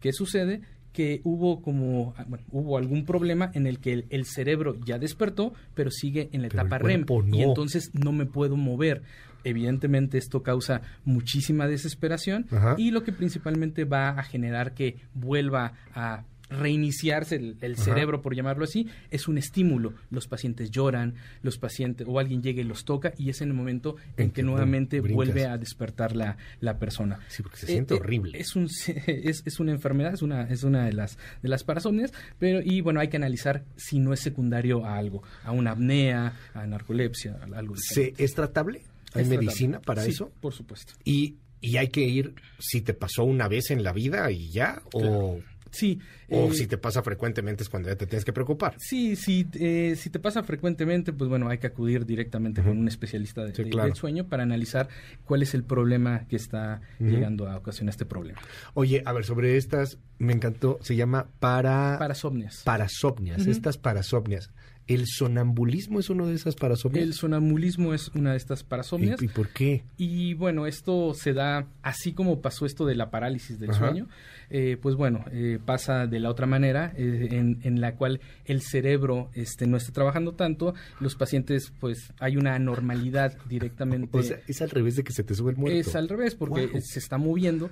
¿Qué 0.00 0.12
sucede? 0.12 0.62
que 0.94 1.20
hubo 1.24 1.60
como 1.60 2.14
ah, 2.16 2.24
bueno, 2.26 2.44
hubo 2.52 2.78
algún 2.78 3.04
problema 3.04 3.50
en 3.52 3.66
el 3.66 3.80
que 3.80 4.06
el, 4.08 4.24
cerebro 4.26 4.76
ya 4.86 4.96
despertó, 4.96 5.52
pero 5.74 5.90
sigue 5.90 6.30
en 6.32 6.40
la 6.42 6.46
etapa 6.46 6.78
REM 6.78 7.04
y 7.32 7.42
entonces 7.42 7.90
no 7.92 8.12
me 8.12 8.26
puedo 8.26 8.56
mover. 8.56 9.02
Evidentemente 9.42 10.16
esto 10.16 10.42
causa 10.42 10.82
muchísima 11.04 11.66
desesperación 11.66 12.46
y 12.78 12.92
lo 12.92 13.02
que 13.02 13.12
principalmente 13.12 13.84
va 13.84 14.10
a 14.10 14.22
generar 14.22 14.72
que 14.72 14.96
vuelva 15.14 15.72
a 15.94 16.22
reiniciarse 16.50 17.36
el, 17.60 17.76
cerebro, 17.76 18.22
por 18.22 18.34
llamarlo 18.34 18.64
así, 18.64 18.88
es 19.10 19.28
un 19.28 19.38
estímulo. 19.38 19.94
Los 20.10 20.28
pacientes 20.28 20.70
lloran, 20.70 21.14
los 21.42 21.58
pacientes, 21.58 22.06
o 22.08 22.18
alguien 22.18 22.42
llega 22.42 22.60
y 22.60 22.64
los 22.64 22.84
toca, 22.84 23.12
y 23.16 23.30
es 23.30 23.40
en 23.40 23.48
el 23.48 23.54
momento 23.54 23.96
en, 24.16 24.30
que, 24.30 24.42
nuevamente 24.42 25.00
vuelve 25.00 25.46
a 25.46 25.58
despertar 25.58 26.14
la, 26.14 26.36
la, 26.60 26.78
persona. 26.78 27.20
Sí, 27.28 27.42
porque 27.42 27.58
se 27.58 27.66
siente 27.66 27.94
eh, 27.94 27.96
eh, 27.96 28.00
horrible. 28.00 28.38
Es, 28.38 28.56
un, 28.56 28.64
es, 29.06 29.42
es, 29.44 29.60
una 29.60 29.72
enfermedad, 29.72 30.14
es 30.14 30.22
una, 30.22 30.42
es 30.44 30.62
una 30.64 30.84
de 30.84 30.92
las, 30.92 31.18
de 31.42 31.48
las 31.48 31.64
parasomnias, 31.64 32.12
pero, 32.38 32.60
y 32.62 32.80
bueno, 32.80 33.00
hay 33.00 33.08
que 33.08 33.16
analizar 33.16 33.64
si 33.76 33.98
no 33.98 34.12
es 34.12 34.20
secundario 34.20 34.84
a 34.84 34.96
algo, 34.96 35.22
a 35.44 35.52
una 35.52 35.72
apnea, 35.72 36.36
a 36.52 36.66
narcolepsia, 36.66 37.38
a 37.40 37.58
algo 37.58 37.74
¿Se, 37.76 38.14
¿Es 38.18 38.34
tratable? 38.34 38.82
¿Hay 39.14 39.24
medicina 39.24 39.80
para 39.80 40.04
eso? 40.04 40.32
Por 40.40 40.52
supuesto. 40.52 40.94
Y, 41.04 41.36
y 41.60 41.76
hay 41.76 41.88
que 41.88 42.02
ir 42.02 42.34
si 42.58 42.80
te 42.80 42.94
pasó 42.94 43.24
una 43.24 43.48
vez 43.48 43.70
en 43.70 43.84
la 43.84 43.92
vida 43.92 44.30
y 44.30 44.50
ya, 44.50 44.82
o 44.92 45.38
Sí. 45.74 45.98
O 46.30 46.48
eh, 46.48 46.54
si 46.54 46.66
te 46.66 46.78
pasa 46.78 47.02
frecuentemente 47.02 47.62
es 47.62 47.68
cuando 47.68 47.88
ya 47.88 47.96
te 47.96 48.06
tienes 48.06 48.24
que 48.24 48.32
preocupar. 48.32 48.74
Sí, 48.78 49.16
sí, 49.16 49.46
eh, 49.54 49.94
si 49.96 50.08
te 50.08 50.18
pasa 50.18 50.42
frecuentemente, 50.42 51.12
pues 51.12 51.28
bueno, 51.28 51.48
hay 51.48 51.58
que 51.58 51.66
acudir 51.66 52.06
directamente 52.06 52.62
con 52.62 52.78
un 52.78 52.88
especialista 52.88 53.44
de, 53.44 53.52
del 53.52 53.94
sueño 53.94 54.28
para 54.28 54.44
analizar 54.44 54.88
cuál 55.24 55.42
es 55.42 55.54
el 55.54 55.64
problema 55.64 56.26
que 56.28 56.36
está 56.36 56.80
llegando 56.98 57.48
a 57.48 57.56
ocasionar 57.56 57.90
este 57.90 58.06
problema. 58.06 58.40
Oye, 58.74 59.02
a 59.04 59.12
ver, 59.12 59.24
sobre 59.24 59.56
estas, 59.56 59.98
me 60.18 60.32
encantó, 60.32 60.78
se 60.80 60.96
llama 60.96 61.28
para... 61.40 61.96
Parasomnias. 61.98 62.62
Parasomnias, 62.64 63.46
estas 63.46 63.78
parasomnias. 63.78 64.50
¿El 64.86 65.06
sonambulismo 65.06 65.98
es 65.98 66.10
uno 66.10 66.26
de 66.26 66.34
esas 66.34 66.56
parasomnias? 66.56 67.04
El 67.04 67.14
sonambulismo 67.14 67.94
es 67.94 68.08
una 68.08 68.32
de 68.32 68.36
estas 68.36 68.64
parasomnias. 68.64 69.22
¿Y, 69.22 69.28
por 69.28 69.48
qué? 69.48 69.84
Y 69.96 70.34
bueno, 70.34 70.66
esto 70.66 71.14
se 71.14 71.32
da 71.32 71.66
así 71.82 72.12
como 72.12 72.42
pasó 72.42 72.66
esto 72.66 72.84
de 72.84 72.94
la 72.94 73.10
parálisis 73.10 73.58
del 73.58 73.72
sueño. 73.72 74.08
Eh, 74.50 74.76
pues 74.80 74.94
bueno, 74.94 75.24
eh, 75.32 75.58
pasa 75.64 76.06
de 76.06 76.20
la 76.20 76.30
otra 76.30 76.46
manera, 76.46 76.92
eh, 76.96 77.28
en, 77.30 77.60
en, 77.62 77.80
la 77.80 77.96
cual 77.96 78.20
el 78.44 78.60
cerebro 78.60 79.30
este, 79.32 79.66
no 79.66 79.76
está 79.76 79.92
trabajando 79.92 80.34
tanto, 80.34 80.74
los 81.00 81.14
pacientes, 81.14 81.72
pues 81.80 82.12
hay 82.20 82.36
una 82.36 82.54
anormalidad 82.54 83.36
directamente. 83.48 83.84
O 84.14 84.22
sea, 84.22 84.38
es 84.46 84.62
al 84.62 84.70
revés 84.70 84.96
de 84.96 85.04
que 85.04 85.12
se 85.12 85.24
te 85.24 85.34
sube 85.34 85.50
el 85.50 85.56
muerto. 85.56 85.78
Es 85.78 85.96
al 85.96 86.08
revés, 86.08 86.34
porque 86.34 86.80
se 86.80 86.98
está 86.98 87.18
moviendo 87.18 87.70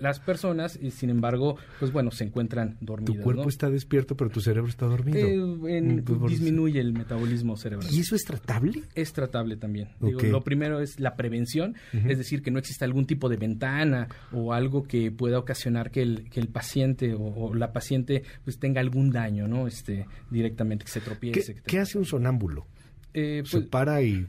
las 0.00 0.20
personas 0.20 0.78
y 0.80 0.90
sin 0.90 1.10
embargo, 1.10 1.56
pues 1.80 1.92
bueno, 1.92 2.10
se 2.10 2.24
encuentran 2.24 2.76
dormidos. 2.80 3.16
Tu 3.16 3.22
cuerpo 3.22 3.48
está 3.48 3.68
despierto, 3.68 4.16
pero 4.16 4.30
tu 4.30 4.40
cerebro 4.40 4.68
está 4.68 4.86
dormido. 4.86 5.68
En, 5.68 5.96
mm, 5.96 6.04
disminuye 6.42 6.80
el 6.80 6.92
metabolismo 6.92 7.56
cerebral. 7.56 7.88
¿Y 7.92 8.00
eso 8.00 8.14
es 8.14 8.22
tratable? 8.22 8.82
Es 8.94 9.12
tratable 9.12 9.56
también. 9.56 9.88
lo 10.00 10.42
primero 10.42 10.80
es 10.80 10.98
la 11.00 11.16
prevención, 11.16 11.76
es 11.92 12.18
decir, 12.18 12.42
que 12.42 12.50
no 12.50 12.58
exista 12.58 12.84
algún 12.84 13.06
tipo 13.06 13.28
de 13.28 13.36
ventana 13.36 14.08
o 14.32 14.52
algo 14.52 14.84
que 14.84 15.10
pueda 15.10 15.38
ocasionar 15.38 15.90
que 15.90 16.02
el 16.02 16.30
que 16.30 16.40
el 16.40 16.48
paciente 16.48 17.14
o, 17.16 17.54
la 17.54 17.72
paciente 17.72 18.22
pues 18.44 18.58
tenga 18.58 18.80
algún 18.80 19.10
daño, 19.10 19.48
¿no? 19.48 19.66
Este, 19.66 20.06
directamente, 20.30 20.84
que 20.84 20.90
se 20.90 21.00
tropiece. 21.00 21.62
¿Qué, 21.66 21.78
hace 21.78 21.98
un 21.98 22.04
sonámbulo? 22.04 22.66
Eh, 23.14 23.42
se 23.44 23.58
pues 23.58 23.68
para 23.68 24.02
y 24.02 24.26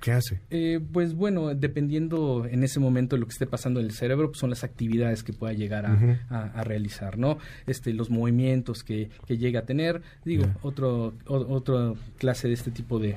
¿Qué 0.00 0.12
hace? 0.12 0.40
Eh, 0.50 0.80
pues 0.92 1.14
bueno, 1.14 1.54
dependiendo 1.54 2.46
en 2.48 2.62
ese 2.62 2.78
momento 2.78 3.16
de 3.16 3.20
lo 3.20 3.26
que 3.26 3.32
esté 3.32 3.46
pasando 3.46 3.80
en 3.80 3.86
el 3.86 3.92
cerebro, 3.92 4.28
pues 4.28 4.38
son 4.38 4.50
las 4.50 4.62
actividades 4.62 5.22
que 5.22 5.32
pueda 5.32 5.52
llegar 5.52 5.86
a, 5.86 6.64
realizar, 6.64 7.18
¿no? 7.18 7.38
Este, 7.66 7.92
los 7.92 8.10
movimientos 8.10 8.84
que, 8.84 9.10
que 9.26 9.38
llega 9.38 9.60
a 9.60 9.64
tener. 9.64 10.02
Digo, 10.24 10.44
otro, 10.62 11.14
otra 11.26 11.94
clase 12.16 12.48
de 12.48 12.54
este 12.54 12.70
tipo 12.70 12.98
de, 12.98 13.16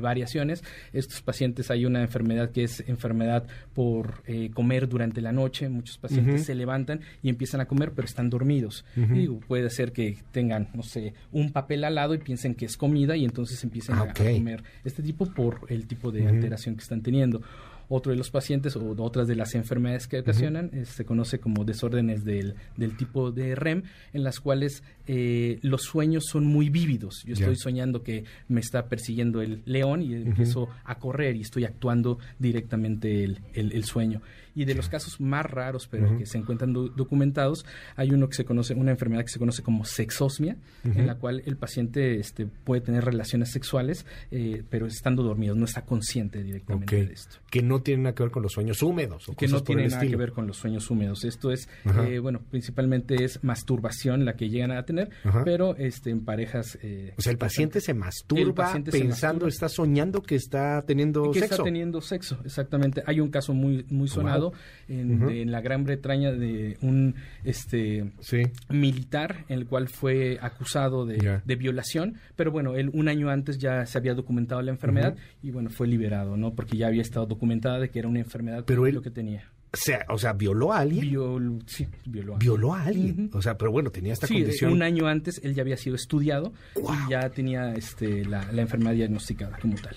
variaciones. 0.00 0.62
Estos 0.92 1.22
pacientes 1.22 1.70
hay 1.70 1.86
una 1.86 2.02
enfermedad 2.02 2.50
que 2.50 2.64
es 2.64 2.84
enfermedad 2.88 3.46
por 3.74 4.22
eh, 4.26 4.50
comer 4.52 4.88
durante 4.88 5.20
la 5.20 5.32
noche. 5.32 5.68
Muchos 5.68 5.98
pacientes 5.98 6.44
se 6.44 6.54
levantan 6.54 7.00
y 7.22 7.30
empiezan 7.30 7.60
a 7.60 7.66
comer, 7.66 7.92
pero 7.92 8.06
están 8.06 8.30
dormidos. 8.30 8.84
Digo, 8.94 9.40
puede 9.40 9.70
ser 9.70 9.92
que 9.92 10.18
tengan, 10.32 10.68
no 10.74 10.82
sé, 10.82 11.14
un 11.32 11.52
papel 11.52 11.84
al 11.84 11.94
lado 11.94 12.14
y 12.14 12.18
piensen 12.18 12.54
que 12.54 12.66
es 12.66 12.76
comida 12.76 13.16
y 13.16 13.24
entonces 13.24 13.62
empiecen 13.64 13.96
ah, 13.96 14.02
a 14.02 14.12
comer 14.12 14.62
este 14.84 15.02
tipo 15.02 15.26
por 15.26 15.60
el 15.68 15.86
tipo 15.86 16.10
de 16.10 16.17
alteración 16.26 16.76
que 16.76 16.82
están 16.82 17.02
teniendo. 17.02 17.42
Otro 17.90 18.12
de 18.12 18.18
los 18.18 18.30
pacientes 18.30 18.76
o 18.76 18.94
otras 19.02 19.26
de 19.28 19.34
las 19.34 19.54
enfermedades 19.54 20.08
que 20.08 20.18
ocasionan 20.18 20.70
eh, 20.74 20.84
se 20.84 21.06
conoce 21.06 21.40
como 21.40 21.64
desórdenes 21.64 22.22
del, 22.22 22.54
del, 22.76 22.96
tipo 22.98 23.32
de 23.32 23.54
REM, 23.54 23.82
en 24.12 24.24
las 24.24 24.40
cuales 24.40 24.82
eh, 25.06 25.58
los 25.62 25.84
sueños 25.84 26.24
son 26.26 26.44
muy 26.44 26.68
vívidos. 26.68 27.22
Yo 27.24 27.32
estoy 27.32 27.56
soñando 27.56 28.02
que 28.02 28.24
me 28.48 28.60
está 28.60 28.88
persiguiendo 28.88 29.40
el 29.40 29.62
león 29.64 30.02
y 30.02 30.12
empiezo 30.12 30.68
a 30.84 30.98
correr 30.98 31.36
y 31.36 31.40
estoy 31.40 31.64
actuando 31.64 32.18
directamente 32.38 33.24
el, 33.24 33.40
el 33.54 33.84
sueño 33.84 34.20
y 34.58 34.64
de 34.64 34.74
los 34.74 34.88
casos 34.88 35.20
más 35.20 35.46
raros, 35.46 35.86
pero 35.86 36.18
que 36.18 36.26
se 36.26 36.36
encuentran 36.36 36.72
documentados, 36.72 37.64
hay 37.94 38.10
uno 38.10 38.28
que 38.28 38.34
se 38.34 38.44
conoce, 38.44 38.74
una 38.74 38.90
enfermedad 38.90 39.22
que 39.22 39.28
se 39.28 39.38
conoce 39.38 39.62
como 39.62 39.84
sexosmia, 39.84 40.56
en 40.82 41.06
la 41.06 41.14
cual 41.14 41.44
el 41.46 41.56
paciente 41.56 42.18
este, 42.18 42.46
puede 42.46 42.80
tener 42.80 43.04
relaciones 43.04 43.52
sexuales, 43.52 44.04
eh, 44.32 44.64
pero 44.68 44.86
estando 44.86 45.22
dormido, 45.22 45.54
no 45.54 45.64
está 45.64 45.82
consciente 45.82 46.42
directamente 46.42 47.06
de 47.06 47.12
esto. 47.12 47.36
Que 47.48 47.62
no 47.62 47.82
tiene 47.82 48.02
nada 48.02 48.16
que 48.16 48.24
ver 48.24 48.32
con 48.32 48.42
los 48.42 48.52
sueños 48.52 48.82
húmedos. 48.82 49.28
O 49.28 49.36
que 49.36 49.46
no 49.46 49.62
tiene 49.62 49.86
nada 49.86 50.04
que 50.04 50.16
ver 50.16 50.32
con 50.32 50.48
los 50.48 50.56
sueños 50.56 50.90
húmedos. 50.90 51.22
Esto 51.22 51.52
es, 51.52 51.68
eh, 52.08 52.18
bueno, 52.18 52.40
principalmente 52.50 53.22
es 53.22 53.44
masturbación 53.44 54.24
la 54.24 54.34
que 54.34 54.48
llegan 54.48 54.72
a 54.72 54.84
tener, 54.84 55.10
pero 55.44 55.76
este, 55.76 56.10
en 56.10 56.24
parejas... 56.24 56.76
Eh, 56.82 57.14
o 57.16 57.22
sea, 57.22 57.30
el 57.30 57.38
paciente 57.38 57.80
se 57.80 57.94
masturba 57.94 58.72
pensando, 58.90 59.46
está 59.46 59.68
soñando 59.68 60.20
que 60.20 60.34
está 60.34 60.82
teniendo 60.82 61.30
que 61.30 61.38
sexo. 61.38 61.54
está 61.54 61.64
teniendo 61.64 62.00
sexo, 62.00 62.40
exactamente. 62.44 63.04
Hay 63.06 63.20
un 63.20 63.30
caso 63.30 63.54
muy, 63.54 63.86
muy 63.88 64.08
sonado 64.08 64.47
en, 64.88 65.50
la 65.50 65.60
Gran 65.60 65.84
Bretaña 65.84 66.32
de 66.32 66.76
un 66.82 67.14
este 67.44 68.10
militar 68.68 69.44
en 69.48 69.58
el 69.58 69.66
cual 69.66 69.88
fue 69.88 70.38
acusado 70.40 71.06
de, 71.06 71.40
violación, 71.56 72.16
pero 72.36 72.50
bueno, 72.50 72.76
él 72.76 72.90
un 72.92 73.08
año 73.08 73.30
antes 73.30 73.58
ya 73.58 73.84
se 73.86 73.98
había 73.98 74.14
documentado 74.14 74.62
la 74.62 74.70
enfermedad 74.70 75.16
y 75.42 75.50
bueno, 75.50 75.70
fue 75.70 75.86
liberado, 75.86 76.36
¿no? 76.36 76.54
Porque 76.54 76.76
ya 76.76 76.86
había 76.86 77.02
estado 77.02 77.26
documentada 77.26 77.78
de 77.80 77.90
que 77.90 77.98
era 77.98 78.08
una 78.08 78.20
enfermedad 78.20 78.64
pero 78.66 78.86
él, 78.86 78.94
lo 78.94 79.02
que 79.02 79.10
tenía. 79.10 79.50
O 79.72 79.76
sea, 79.76 80.06
o 80.08 80.16
sea, 80.16 80.32
¿violó 80.32 80.72
a 80.72 80.78
alguien? 80.78 81.04
sí, 81.66 81.86
violó 82.06 82.34
a 82.34 82.36
alguien. 82.38 82.70
a 82.70 82.82
alguien. 82.84 83.30
O 83.34 83.42
sea, 83.42 83.58
pero 83.58 83.70
bueno, 83.70 83.90
tenía 83.90 84.14
esta 84.14 84.26
sí, 84.26 84.34
condición. 84.34 84.72
un 84.72 84.82
año 84.82 85.06
antes 85.06 85.40
él 85.44 85.54
ya 85.54 85.62
había 85.62 85.76
sido 85.76 85.96
estudiado 85.96 86.52
y 86.76 87.10
ya 87.10 87.28
tenía 87.30 87.74
este, 87.74 88.24
la, 88.24 88.50
la 88.52 88.62
enfermedad 88.62 88.94
diagnosticada 88.94 89.58
como 89.58 89.74
tal. 89.76 89.96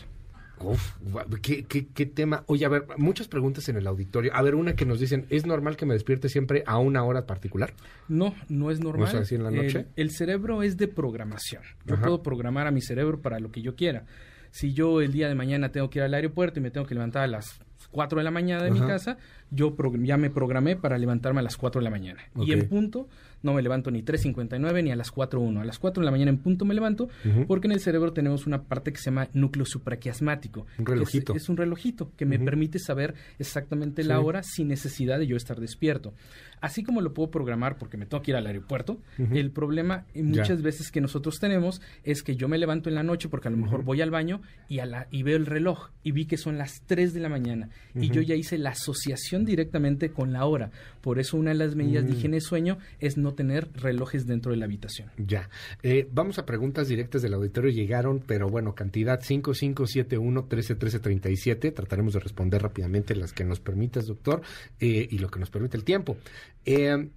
Uf, 0.63 0.97
¿qué, 1.41 1.65
qué, 1.65 2.05
tema. 2.05 2.43
Oye, 2.47 2.65
a 2.65 2.69
ver, 2.69 2.85
muchas 2.97 3.27
preguntas 3.27 3.67
en 3.69 3.77
el 3.77 3.87
auditorio. 3.87 4.31
A 4.33 4.41
ver, 4.41 4.55
una 4.55 4.75
que 4.75 4.85
nos 4.85 4.99
dicen, 4.99 5.25
¿es 5.29 5.45
normal 5.45 5.77
que 5.77 5.85
me 5.85 5.93
despierte 5.93 6.29
siempre 6.29 6.63
a 6.65 6.77
una 6.77 7.03
hora 7.03 7.25
particular? 7.25 7.73
No, 8.07 8.35
no 8.49 8.71
es 8.71 8.79
normal. 8.79 9.07
O 9.07 9.11
sea, 9.11 9.19
¿así 9.21 9.35
en 9.35 9.43
la 9.43 9.51
noche? 9.51 9.87
El, 9.95 10.11
cerebro 10.11 10.63
es 10.63 10.77
de 10.77 10.87
programación. 10.87 11.63
Yo 11.85 11.99
puedo 11.99 12.21
programar 12.21 12.67
a 12.67 12.71
mi 12.71 12.81
cerebro 12.81 13.21
para 13.21 13.39
lo 13.39 13.51
que 13.51 13.61
yo 13.61 13.75
quiera. 13.75 14.05
Si 14.51 14.73
yo 14.73 15.01
el 15.01 15.13
día 15.13 15.29
de 15.29 15.35
mañana 15.35 15.71
tengo 15.71 15.89
que 15.89 15.99
ir 15.99 16.03
al 16.03 16.13
aeropuerto 16.13 16.59
y 16.59 16.63
me 16.63 16.71
tengo 16.71 16.85
que 16.85 16.93
levantar 16.93 17.23
a 17.23 17.27
las 17.27 17.59
4 17.91 18.19
de 18.19 18.23
la 18.23 18.31
mañana 18.31 18.63
de 18.63 18.71
mi 18.71 18.79
casa, 18.79 19.17
yo 19.49 19.75
ya 19.99 20.17
me 20.17 20.29
programé 20.29 20.75
para 20.75 20.97
levantarme 20.97 21.39
a 21.39 21.43
las 21.43 21.57
4 21.57 21.79
de 21.79 21.83
la 21.83 21.89
mañana. 21.89 22.21
Y 22.35 22.51
en 22.51 22.67
punto 22.67 23.07
no 23.43 23.53
me 23.53 23.61
levanto 23.61 23.91
ni 23.91 24.01
3.59 24.03 24.83
ni 24.83 24.91
a 24.91 24.95
las 24.95 25.13
4.1. 25.13 25.61
A 25.61 25.65
las 25.65 25.79
4 25.79 26.01
de 26.01 26.05
la 26.05 26.11
mañana 26.11 26.31
en 26.31 26.37
punto 26.37 26.65
me 26.65 26.73
levanto 26.73 27.09
porque 27.47 27.67
en 27.67 27.73
el 27.73 27.79
cerebro 27.79 28.13
tenemos 28.13 28.47
una 28.47 28.63
parte 28.63 28.91
que 28.91 28.99
se 28.99 29.05
llama 29.05 29.29
núcleo 29.33 29.65
supraquiasmático. 29.65 30.65
Un 30.77 30.85
relojito. 30.85 31.35
Es, 31.35 31.49
un 31.49 31.57
relojito 31.57 32.11
que 32.15 32.25
me 32.25 32.39
permite 32.39 32.79
saber 32.79 33.15
exactamente 33.39 34.03
la 34.03 34.19
hora 34.19 34.43
sin 34.43 34.67
necesidad 34.67 35.19
de 35.19 35.27
yo 35.27 35.37
estar 35.37 35.59
despierto. 35.59 36.13
Así 36.61 36.83
como 36.83 37.01
lo 37.01 37.13
puedo 37.13 37.31
programar 37.31 37.77
porque 37.77 37.97
me 37.97 38.05
tengo 38.05 38.21
que 38.21 38.31
ir 38.31 38.37
al 38.37 38.45
aeropuerto, 38.45 38.99
el 39.17 39.51
problema 39.51 40.05
muchas 40.13 40.61
veces 40.61 40.91
que 40.91 41.01
nosotros 41.01 41.39
tenemos 41.39 41.81
es 42.03 42.21
que 42.21 42.35
yo 42.35 42.47
me 42.47 42.59
levanto 42.59 42.89
en 42.89 42.95
la 42.95 43.03
noche 43.03 43.29
porque 43.29 43.47
a 43.47 43.51
lo 43.51 43.57
mejor 43.57 43.83
voy 43.83 44.01
al 44.01 44.11
baño 44.11 44.41
y, 44.67 44.79
a 44.79 44.85
la, 44.85 45.07
y 45.09 45.23
veo 45.23 45.37
el 45.37 45.47
reloj 45.47 45.89
y 46.03 46.11
vi 46.11 46.25
que 46.25 46.37
son 46.37 46.57
las 46.57 46.83
3 46.85 47.13
de 47.13 47.19
la 47.19 47.29
mañana 47.29 47.69
y 47.95 48.09
yo 48.09 48.21
ya 48.21 48.35
hice 48.35 48.59
la 48.59 48.71
asociación 48.71 49.43
directamente 49.43 50.11
con 50.11 50.33
la 50.33 50.45
hora. 50.45 50.71
Por 51.01 51.19
eso 51.19 51.37
una 51.37 51.49
de 51.49 51.57
las 51.57 51.75
medidas 51.75 52.05
de 52.05 52.11
mm. 52.11 52.15
higiene 52.15 52.37
de 52.37 52.41
sueño 52.41 52.77
es 52.99 53.17
no 53.17 53.30
tener 53.35 53.69
relojes 53.73 54.25
dentro 54.25 54.51
de 54.51 54.57
la 54.57 54.65
habitación. 54.65 55.09
Ya. 55.17 55.49
Eh, 55.83 56.07
vamos 56.11 56.39
a 56.39 56.45
preguntas 56.45 56.87
directas 56.87 57.21
del 57.21 57.33
auditorio. 57.33 57.71
Llegaron, 57.71 58.19
pero 58.19 58.49
bueno, 58.49 58.75
cantidad 58.75 59.21
5571 59.21 60.41
131337. 60.43 61.71
Trataremos 61.71 62.13
de 62.13 62.19
responder 62.19 62.61
rápidamente 62.61 63.15
las 63.15 63.33
que 63.33 63.43
nos 63.43 63.59
permitas, 63.59 64.05
doctor, 64.07 64.41
eh, 64.79 65.07
y 65.09 65.17
lo 65.19 65.29
que 65.29 65.39
nos 65.39 65.49
permite 65.49 65.77
el 65.77 65.83
tiempo. 65.83 66.17
Eh, 66.65 67.09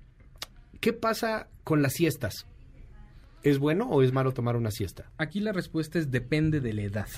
¿Qué 0.80 0.92
pasa 0.92 1.49
con 1.62 1.83
las 1.83 1.94
siestas? 1.94 2.47
¿Es 3.42 3.59
bueno 3.59 3.88
o 3.88 4.02
es 4.02 4.12
malo 4.12 4.33
tomar 4.33 4.56
una 4.56 4.71
siesta? 4.71 5.11
Aquí 5.18 5.40
la 5.40 5.52
respuesta 5.52 5.99
es 5.99 6.11
depende 6.11 6.61
de 6.61 6.73
la 6.73 6.83
edad. 6.83 7.09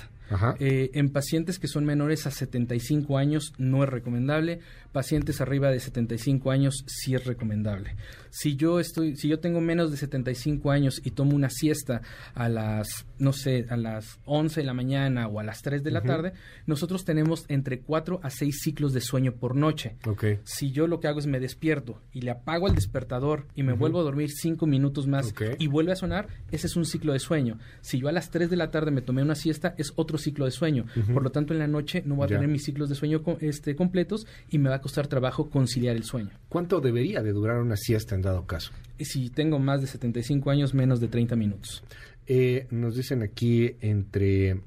Eh, 0.59 0.91
en 0.93 1.09
pacientes 1.09 1.59
que 1.59 1.67
son 1.67 1.85
menores 1.85 2.27
a 2.27 2.31
75 2.31 3.17
años 3.17 3.53
no 3.57 3.83
es 3.83 3.89
recomendable. 3.89 4.59
Pacientes 4.91 5.41
arriba 5.41 5.69
de 5.69 5.79
75 5.79 6.51
años 6.51 6.83
sí 6.87 7.15
es 7.15 7.25
recomendable. 7.25 7.95
Si 8.29 8.55
yo 8.55 8.79
estoy, 8.79 9.15
si 9.15 9.27
yo 9.27 9.39
tengo 9.39 9.61
menos 9.61 9.91
de 9.91 9.97
75 9.97 10.71
años 10.71 11.01
y 11.03 11.11
tomo 11.11 11.35
una 11.35 11.49
siesta 11.49 12.01
a 12.33 12.49
las, 12.49 13.05
no 13.19 13.33
sé, 13.33 13.65
a 13.69 13.77
las 13.77 14.19
11 14.25 14.61
de 14.61 14.65
la 14.65 14.73
mañana 14.73 15.27
o 15.27 15.39
a 15.39 15.43
las 15.43 15.61
3 15.61 15.83
de 15.83 15.91
la 15.91 16.01
tarde, 16.01 16.33
nosotros 16.65 17.05
tenemos 17.05 17.45
entre 17.47 17.79
4 17.79 18.19
a 18.21 18.29
6 18.29 18.59
ciclos 18.61 18.93
de 18.93 19.01
sueño 19.01 19.33
por 19.33 19.55
noche. 19.55 19.95
Si 20.43 20.71
yo 20.71 20.87
lo 20.87 20.99
que 20.99 21.07
hago 21.07 21.19
es 21.19 21.27
me 21.27 21.39
despierto 21.39 22.01
y 22.11 22.21
le 22.21 22.31
apago 22.31 22.67
el 22.67 22.75
despertador 22.75 23.47
y 23.55 23.63
me 23.63 23.73
vuelvo 23.73 23.99
a 23.99 24.03
dormir 24.03 24.29
5 24.29 24.65
minutos 24.67 25.07
más 25.07 25.33
y 25.57 25.67
vuelve 25.67 25.91
a 25.91 25.95
sonar, 25.95 26.27
ese 26.51 26.67
es 26.67 26.75
un 26.75 26.85
ciclo 26.85 27.13
de 27.13 27.19
sueño. 27.19 27.59
Si 27.81 27.99
yo 27.99 28.07
a 28.07 28.11
las 28.11 28.29
3 28.29 28.49
de 28.49 28.57
la 28.57 28.71
tarde 28.71 28.91
me 28.91 29.01
tomé 29.01 29.21
una 29.21 29.35
siesta, 29.35 29.73
es 29.77 29.93
otro 29.95 30.16
ciclo 30.17 30.45
de 30.45 30.51
sueño. 30.51 30.85
Por 31.13 31.23
lo 31.23 31.29
tanto, 31.29 31.53
en 31.53 31.59
la 31.59 31.67
noche 31.67 32.03
no 32.05 32.15
voy 32.15 32.25
a 32.25 32.27
tener 32.27 32.47
mis 32.47 32.63
ciclos 32.63 32.89
de 32.89 32.95
sueño 32.95 33.21
este, 33.39 33.75
completos 33.75 34.27
y 34.49 34.57
me 34.57 34.69
va 34.69 34.75
a 34.75 34.81
costar 34.81 35.07
trabajo 35.07 35.49
conciliar 35.49 35.95
el 35.95 36.03
sueño. 36.03 36.31
¿Cuánto 36.49 36.79
debería 36.79 37.21
de 37.21 37.31
durar 37.31 37.59
una 37.59 37.75
siesta 37.75 38.15
en 38.15 38.21
dado 38.21 38.45
caso? 38.45 38.71
Si 38.99 39.29
tengo 39.29 39.59
más 39.59 39.81
de 39.81 39.87
75 39.87 40.49
años, 40.49 40.73
menos 40.73 40.99
de 40.99 41.07
30 41.07 41.35
minutos. 41.35 41.83
Eh, 42.25 42.67
nos 42.71 42.95
dicen 42.95 43.23
aquí 43.23 43.75
entre 43.81 44.61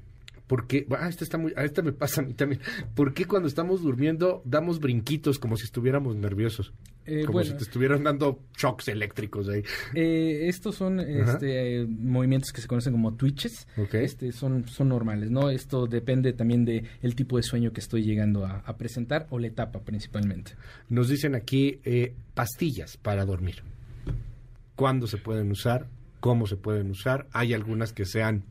¿Por 0.51 0.67
qué? 0.67 0.85
Ah, 0.99 1.07
esta 1.07 1.23
está 1.23 1.37
muy, 1.37 1.53
ah, 1.55 1.63
esta 1.63 1.81
me 1.81 1.93
pasa 1.93 2.19
a 2.19 2.25
mí 2.25 2.33
también. 2.33 2.59
¿Por 2.93 3.13
qué 3.13 3.23
cuando 3.23 3.47
estamos 3.47 3.81
durmiendo 3.81 4.41
damos 4.43 4.81
brinquitos 4.81 5.39
como 5.39 5.55
si 5.55 5.63
estuviéramos 5.63 6.17
nerviosos? 6.17 6.73
Eh, 7.05 7.23
como 7.25 7.43
si 7.43 7.53
te 7.53 7.63
estuvieran 7.63 8.03
dando 8.03 8.39
shocks 8.55 8.87
eléctricos 8.87 9.49
ahí. 9.49 9.63
Eh, 9.95 10.47
estos 10.47 10.75
son 10.75 10.99
este, 10.99 11.85
movimientos 11.87 12.51
que 12.51 12.61
se 12.61 12.67
conocen 12.67 12.93
como 12.93 13.15
twitches. 13.15 13.67
Este, 13.91 14.31
son, 14.31 14.67
son 14.67 14.89
normales, 14.89 15.31
¿no? 15.31 15.49
Esto 15.49 15.87
depende 15.87 16.33
también 16.33 16.63
del 16.63 16.87
el 17.01 17.15
tipo 17.15 17.37
de 17.37 17.43
sueño 17.43 17.73
que 17.73 17.79
estoy 17.79 18.03
llegando 18.03 18.45
a, 18.45 18.61
presentar 18.77 19.27
o 19.29 19.39
la 19.39 19.47
etapa 19.47 19.81
principalmente. 19.81 20.53
Nos 20.89 21.09
dicen 21.09 21.35
aquí 21.35 21.79
eh, 21.83 22.13
pastillas 22.33 22.97
para 22.97 23.25
dormir. 23.25 23.63
¿Cuándo 24.75 25.07
se 25.07 25.17
pueden 25.17 25.51
usar? 25.51 25.87
¿Cómo 26.19 26.47
se 26.47 26.55
pueden 26.55 26.89
usar? 26.89 27.27
Hay 27.31 27.53
algunas 27.53 27.93
que 27.93 28.05
sean 28.05 28.43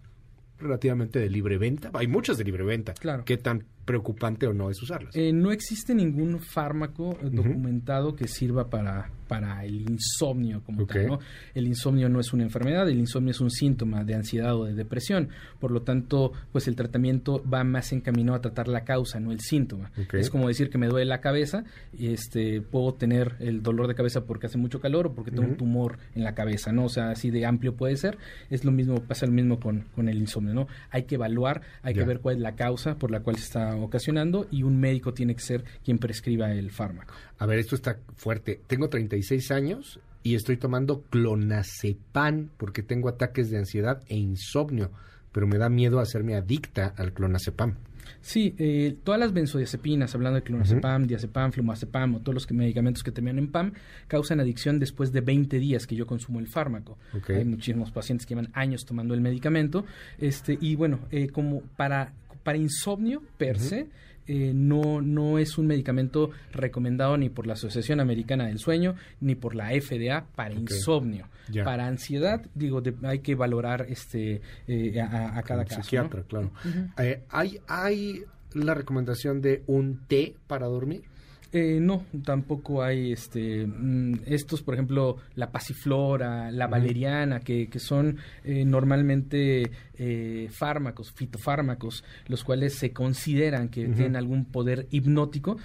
relativamente 0.58 1.18
de 1.18 1.30
libre 1.30 1.58
venta. 1.58 1.90
Hay 1.94 2.06
muchas 2.06 2.36
de 2.38 2.44
libre 2.44 2.64
venta. 2.64 2.94
Claro. 2.94 3.24
¿Qué 3.24 3.36
tan 3.36 3.64
preocupante 3.84 4.46
o 4.46 4.52
no 4.52 4.70
es 4.70 4.82
usarlas? 4.82 5.14
Eh, 5.16 5.32
no 5.32 5.52
existe 5.52 5.94
ningún 5.94 6.40
fármaco 6.40 7.16
documentado 7.22 8.14
que 8.14 8.28
sirva 8.28 8.68
para 8.70 9.10
para 9.30 9.64
el 9.64 9.88
insomnio 9.88 10.60
como 10.64 10.84
tal. 10.86 11.06
¿no? 11.06 11.18
El 11.54 11.68
insomnio 11.68 12.08
no 12.08 12.18
es 12.18 12.32
una 12.32 12.42
enfermedad, 12.42 12.88
el 12.88 12.98
insomnio 12.98 13.30
es 13.30 13.40
un 13.40 13.52
síntoma 13.52 14.02
de 14.02 14.16
ansiedad 14.16 14.56
o 14.56 14.64
de 14.64 14.74
depresión. 14.74 15.28
Por 15.60 15.70
lo 15.70 15.82
tanto, 15.82 16.32
pues 16.50 16.66
el 16.66 16.74
tratamiento 16.74 17.40
va 17.48 17.62
más 17.62 17.92
encaminado 17.92 18.36
a 18.36 18.40
tratar 18.40 18.66
la 18.66 18.82
causa, 18.82 19.20
no 19.20 19.30
el 19.30 19.38
síntoma. 19.38 19.92
Es 20.14 20.30
como 20.30 20.48
decir 20.48 20.68
que 20.68 20.78
me 20.78 20.88
duele 20.88 21.06
la 21.06 21.20
cabeza 21.20 21.62
y 21.96 22.12
este 22.12 22.60
puedo 22.60 22.94
tener 22.94 23.36
el 23.38 23.62
dolor 23.62 23.86
de 23.86 23.94
cabeza 23.94 24.24
porque 24.24 24.48
hace 24.48 24.58
mucho 24.58 24.80
calor 24.80 25.06
o 25.06 25.14
porque 25.14 25.30
tengo 25.30 25.44
un 25.44 25.56
tumor 25.56 25.98
en 26.16 26.24
la 26.24 26.34
cabeza, 26.34 26.72
¿no? 26.72 26.86
O 26.86 26.88
sea, 26.88 27.10
así 27.10 27.30
de 27.30 27.46
amplio 27.46 27.76
puede 27.76 27.96
ser. 27.96 28.18
Es 28.50 28.64
lo 28.64 28.72
mismo, 28.72 29.00
pasa 29.00 29.26
lo 29.26 29.32
mismo 29.32 29.60
con, 29.60 29.82
con 29.94 30.08
el 30.08 30.18
insomnio, 30.18 30.54
¿no? 30.54 30.66
Hay 30.90 31.04
que 31.04 31.14
evaluar, 31.14 31.62
hay 31.82 31.94
que 31.94 32.02
ver 32.02 32.18
cuál 32.18 32.34
es 32.34 32.42
la 32.42 32.56
causa 32.56 32.96
por 32.96 33.12
la 33.12 33.20
cual 33.20 33.36
se 33.36 33.44
está 33.44 33.76
ocasionando 33.76 34.48
y 34.50 34.64
un 34.64 34.80
médico 34.80 35.14
tiene 35.14 35.36
que 35.36 35.42
ser 35.42 35.62
quien 35.84 35.98
prescriba 35.98 36.50
el 36.50 36.72
fármaco. 36.72 37.14
A 37.40 37.46
ver, 37.46 37.58
esto 37.58 37.74
está 37.74 37.98
fuerte. 38.16 38.60
Tengo 38.66 38.90
36 38.90 39.50
años 39.50 39.98
y 40.22 40.34
estoy 40.34 40.58
tomando 40.58 41.04
clonazepam 41.08 42.50
porque 42.58 42.82
tengo 42.82 43.08
ataques 43.08 43.50
de 43.50 43.56
ansiedad 43.56 44.02
e 44.08 44.16
insomnio, 44.16 44.90
pero 45.32 45.46
me 45.46 45.56
da 45.56 45.70
miedo 45.70 46.00
hacerme 46.00 46.34
adicta 46.34 46.92
al 46.98 47.14
clonazepam. 47.14 47.76
Sí, 48.20 48.54
eh, 48.58 48.94
todas 49.04 49.18
las 49.18 49.32
benzodiazepinas, 49.32 50.14
hablando 50.14 50.36
de 50.36 50.42
clonazepam, 50.42 51.06
diazepam, 51.06 51.52
flumazepam 51.52 52.16
o 52.16 52.20
todos 52.20 52.34
los 52.34 52.50
medicamentos 52.50 53.02
que 53.02 53.10
terminan 53.10 53.38
en 53.38 53.50
PAM, 53.50 53.72
causan 54.06 54.40
adicción 54.40 54.78
después 54.78 55.10
de 55.10 55.22
20 55.22 55.58
días 55.58 55.86
que 55.86 55.96
yo 55.96 56.06
consumo 56.06 56.40
el 56.40 56.46
fármaco. 56.46 56.98
Hay 57.28 57.46
muchísimos 57.46 57.90
pacientes 57.90 58.26
que 58.26 58.34
llevan 58.34 58.50
años 58.52 58.84
tomando 58.84 59.14
el 59.14 59.22
medicamento. 59.22 59.86
este 60.18 60.58
Y 60.60 60.76
bueno, 60.76 61.00
eh, 61.10 61.28
como 61.28 61.62
para, 61.78 62.12
para 62.42 62.58
insomnio 62.58 63.22
per 63.36 63.58
se, 63.58 63.88
eh, 64.26 64.52
no, 64.54 65.00
no 65.00 65.38
es 65.38 65.58
un 65.58 65.66
medicamento 65.66 66.30
recomendado 66.52 67.16
ni 67.16 67.30
por 67.30 67.46
la 67.46 67.54
Asociación 67.54 67.98
Americana 68.00 68.46
del 68.46 68.58
Sueño 68.58 68.94
ni 69.20 69.34
por 69.34 69.54
la 69.54 69.70
FDA 69.70 70.24
para 70.36 70.54
insomnio. 70.54 71.26
Para 71.64 71.88
ansiedad, 71.88 72.40
digo, 72.54 72.80
hay 73.02 73.18
que 73.20 73.34
valorar 73.34 73.86
este 73.88 74.40
eh, 74.68 75.00
a, 75.00 75.42
cada 75.42 75.64
caso. 75.64 75.82
Psiquiatra, 75.82 76.22
claro. 76.22 76.52
Eh, 76.98 77.24
¿hay, 77.28 77.58
¿Hay 77.66 78.22
la 78.54 78.74
recomendación 78.74 79.40
de 79.40 79.64
un 79.66 80.06
té 80.06 80.36
para 80.46 80.66
dormir? 80.66 81.02
Eh, 81.52 81.78
no, 81.80 82.04
tampoco 82.24 82.82
hay 82.82 83.12
este 83.12 83.66
mm, 83.66 84.20
estos, 84.26 84.62
por 84.62 84.74
ejemplo, 84.74 85.16
la 85.34 85.50
pasiflora, 85.50 86.50
la 86.52 86.68
valeriana, 86.68 87.40
que, 87.40 87.68
que 87.68 87.80
son 87.80 88.18
eh, 88.44 88.64
normalmente 88.64 89.68
eh, 89.94 90.48
fármacos, 90.50 91.12
fitofármacos, 91.12 92.04
los 92.28 92.44
cuales 92.44 92.74
se 92.74 92.92
consideran 92.92 93.68
que 93.68 93.88
tienen 93.88 94.14
algún 94.14 94.44
poder 94.44 94.86
hipnótico, 94.90 95.56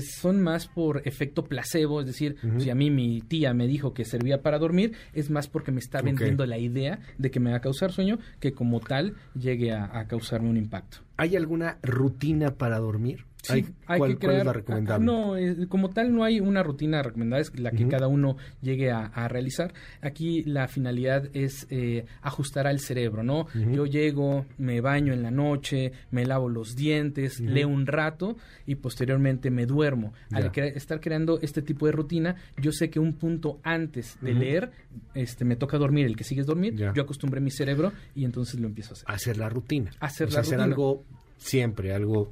son 0.00 0.42
más 0.42 0.66
por 0.66 1.06
efecto 1.06 1.44
placebo, 1.44 2.00
es 2.00 2.06
decir, 2.06 2.36
si 2.58 2.70
a 2.70 2.74
mí 2.74 2.90
mi 2.90 3.20
tía 3.20 3.52
me 3.52 3.66
dijo 3.66 3.92
que 3.92 4.04
servía 4.04 4.42
para 4.42 4.58
dormir, 4.58 4.92
es 5.12 5.30
más 5.30 5.48
porque 5.48 5.70
me 5.70 5.80
está 5.80 6.00
vendiendo 6.00 6.46
la 6.46 6.58
idea 6.58 7.00
de 7.18 7.30
que 7.30 7.40
me 7.40 7.50
va 7.50 7.58
a 7.58 7.60
causar 7.60 7.92
sueño, 7.92 8.18
que 8.40 8.52
como 8.52 8.80
tal 8.80 9.14
llegue 9.38 9.72
a 9.72 10.06
causarme 10.08 10.48
un 10.48 10.56
impacto. 10.56 10.98
¿Hay 11.16 11.36
alguna 11.36 11.78
rutina 11.82 12.56
para 12.56 12.78
dormir? 12.78 13.24
Hay, 13.48 13.62
que 13.62 14.18
crear, 14.18 14.54
recomendable? 14.54 15.04
No, 15.04 15.68
como 15.68 15.90
tal 15.90 16.14
no 16.14 16.24
hay 16.24 16.40
una 16.40 16.62
rutina 16.62 17.02
recomendada, 17.02 17.42
es 17.42 17.58
la 17.58 17.70
que 17.70 17.88
cada 17.88 18.08
uno 18.08 18.36
llegue 18.62 18.90
a, 18.90 19.28
realizar. 19.28 19.72
Aquí 20.00 20.42
la 20.44 20.68
finalidad 20.68 21.28
es 21.32 21.66
eh, 21.70 22.04
ajustar 22.22 22.66
al 22.66 22.80
cerebro, 22.80 23.22
¿no? 23.22 23.46
Yo 23.54 23.86
llego, 23.86 24.46
me 24.58 24.80
baño 24.80 25.12
en 25.12 25.22
la 25.22 25.30
noche, 25.30 25.92
me 26.10 26.26
lavo 26.26 26.48
los 26.48 26.76
dientes, 26.76 27.40
leo 27.40 27.68
un 27.68 27.86
rato 27.86 28.36
y 28.66 28.76
posteriormente 28.76 29.50
me 29.50 29.66
duermo. 29.66 30.12
Al 30.32 30.50
estar 30.54 31.00
creando 31.00 31.38
este 31.40 31.62
tipo 31.62 31.86
de 31.86 31.92
rutina, 31.92 32.36
yo 32.60 32.72
sé 32.72 32.90
que 32.90 32.98
un 32.98 33.14
punto 33.14 33.60
antes 33.62 34.18
de 34.20 34.34
leer, 34.34 34.70
este, 35.14 35.44
me 35.44 35.56
toca 35.56 35.78
dormir, 35.78 36.06
el 36.06 36.16
que 36.16 36.24
sigue 36.24 36.40
es 36.40 36.46
dormir, 36.46 36.74
yo 36.94 37.02
acostumbré 37.02 37.40
mi 37.40 37.50
cerebro 37.50 37.92
y 38.14 38.24
entonces 38.24 38.60
lo 38.60 38.66
empiezo 38.66 38.90
a 38.90 38.94
hacer. 38.94 39.08
Hacer 39.08 39.38
la 39.38 39.48
rutina. 39.48 39.90
Hacer 40.00 40.32
la 40.32 40.40
hacer 40.40 40.60
algo 40.60 41.04
siempre 41.36 41.92
algo 41.92 42.28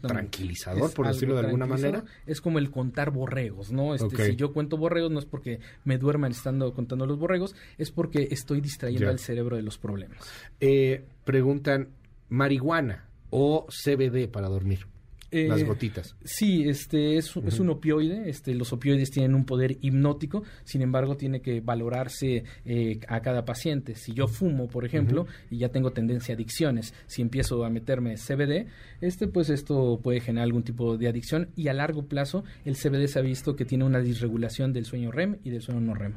tranquilizador, 0.00 0.92
por 0.92 1.06
decirlo 1.06 1.34
de 1.34 1.46
alguna 1.46 1.66
manera. 1.66 2.04
Es 2.26 2.40
como 2.40 2.58
el 2.58 2.70
contar 2.70 3.10
borregos, 3.10 3.72
¿no? 3.72 3.94
Este, 3.94 4.30
Si 4.30 4.36
yo 4.36 4.52
cuento 4.52 4.76
borregos 4.76 5.10
no 5.10 5.18
es 5.18 5.26
porque 5.26 5.60
me 5.84 5.98
duerman 5.98 6.32
estando 6.32 6.72
contando 6.74 7.06
los 7.06 7.18
borregos, 7.18 7.54
es 7.78 7.90
porque 7.90 8.28
estoy 8.30 8.60
distrayendo 8.60 9.10
al 9.10 9.18
cerebro 9.18 9.56
de 9.56 9.62
los 9.62 9.78
problemas. 9.78 10.18
Eh, 10.60 11.04
preguntan, 11.24 11.88
¿marihuana 12.28 13.08
o 13.30 13.66
CBD 13.68 14.28
para 14.28 14.48
dormir? 14.48 14.86
Eh, 15.30 15.48
las 15.48 15.64
gotitas. 15.64 16.14
Sí, 16.24 16.68
este 16.68 17.16
es, 17.16 17.36
es, 17.36 17.58
un 17.58 17.70
opioide. 17.70 18.28
Este, 18.28 18.54
los 18.54 18.72
opioides 18.72 19.10
tienen 19.10 19.34
un 19.34 19.44
poder 19.44 19.78
hipnótico, 19.80 20.44
sin 20.64 20.82
embargo, 20.82 21.16
tiene 21.16 21.40
que 21.40 21.60
valorarse 21.60 22.44
eh, 22.64 23.00
a 23.08 23.20
cada 23.20 23.44
paciente. 23.44 23.94
Si 23.96 24.12
yo 24.12 24.28
fumo, 24.28 24.68
por 24.68 24.84
ejemplo, 24.84 25.26
y 25.50 25.58
ya 25.58 25.70
tengo 25.70 25.92
tendencia 25.92 26.34
a 26.34 26.36
adicciones, 26.36 26.94
si 27.06 27.22
empiezo 27.22 27.64
a 27.64 27.70
meterme 27.70 28.16
CBD, 28.16 28.66
este, 29.00 29.26
pues 29.26 29.50
esto 29.50 30.00
puede 30.02 30.20
generar 30.20 30.44
algún 30.44 30.62
tipo 30.62 30.96
de 30.96 31.08
adicción 31.08 31.48
y 31.56 31.68
a 31.68 31.72
largo 31.72 32.06
plazo 32.06 32.44
el 32.64 32.76
CBD 32.76 33.06
se 33.08 33.18
ha 33.18 33.22
visto 33.22 33.56
que 33.56 33.64
tiene 33.64 33.84
una 33.84 34.00
disregulación 34.00 34.72
del 34.72 34.84
sueño 34.84 35.10
REM 35.10 35.38
y 35.44 35.50
del 35.50 35.62
sueño 35.62 35.80
no 35.80 35.94
REM. 35.94 36.14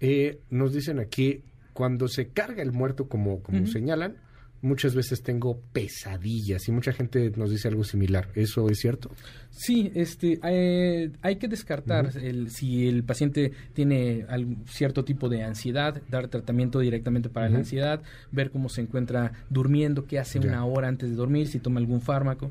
Eh, 0.00 0.40
nos 0.50 0.72
dicen 0.72 0.98
aquí, 0.98 1.42
cuando 1.72 2.08
se 2.08 2.28
carga 2.28 2.62
el 2.62 2.72
muerto, 2.72 3.08
como, 3.08 3.42
como 3.42 3.66
señalan, 3.66 4.16
muchas 4.62 4.94
veces 4.94 5.22
tengo 5.22 5.60
pesadillas 5.72 6.68
y 6.68 6.72
mucha 6.72 6.92
gente 6.92 7.32
nos 7.36 7.50
dice 7.50 7.68
algo 7.68 7.84
similar. 7.84 8.28
¿Eso 8.34 8.68
es 8.68 8.78
cierto? 8.78 9.10
Sí, 9.50 9.90
este, 9.94 10.38
eh, 10.42 11.10
hay 11.22 11.36
que 11.36 11.48
descartar 11.48 12.10
el, 12.16 12.50
si 12.50 12.88
el 12.88 13.04
paciente 13.04 13.52
tiene 13.72 14.26
algún, 14.28 14.64
cierto 14.66 15.04
tipo 15.04 15.28
de 15.28 15.42
ansiedad, 15.42 16.00
dar 16.08 16.28
tratamiento 16.28 16.78
directamente 16.80 17.28
para 17.28 17.48
la 17.48 17.58
ansiedad, 17.58 18.02
ver 18.30 18.50
cómo 18.50 18.68
se 18.68 18.82
encuentra 18.82 19.32
durmiendo, 19.48 20.06
qué 20.06 20.18
hace 20.18 20.38
una 20.38 20.64
hora 20.64 20.88
antes 20.88 21.10
de 21.10 21.16
dormir, 21.16 21.48
si 21.48 21.58
toma 21.58 21.80
algún 21.80 22.00
fármaco. 22.00 22.50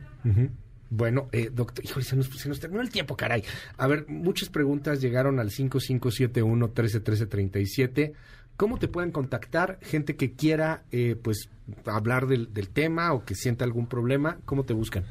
Bueno, 0.92 1.30
eh, 1.32 1.52
doctor, 1.54 1.86
híjole, 1.86 2.04
se 2.04 2.16
nos, 2.16 2.28
se 2.28 2.50
nos, 2.50 2.60
terminó 2.60 2.82
el 2.82 2.90
tiempo, 2.90 3.16
caray. 3.16 3.44
A 3.78 3.86
ver, 3.86 4.06
muchas 4.08 4.50
preguntas 4.50 5.00
llegaron 5.00 5.40
al 5.40 5.52
5571 5.52 6.68
131337 6.68 8.14
¿Cómo 8.60 8.78
te 8.78 8.90
pueden 8.90 9.12
contactar? 9.12 9.80
Gente 9.82 10.18
que 10.18 10.34
quiera, 10.34 10.84
eh, 10.92 11.16
pues, 11.16 11.50
hablar 11.86 12.28
del, 12.28 12.54
del 12.54 12.68
tema 12.68 13.14
o 13.14 13.24
que 13.24 13.34
sienta 13.34 13.64
algún 13.64 13.88
problema, 13.88 14.40
¿cómo 14.44 14.66
te 14.66 14.74
buscan? 14.74 15.06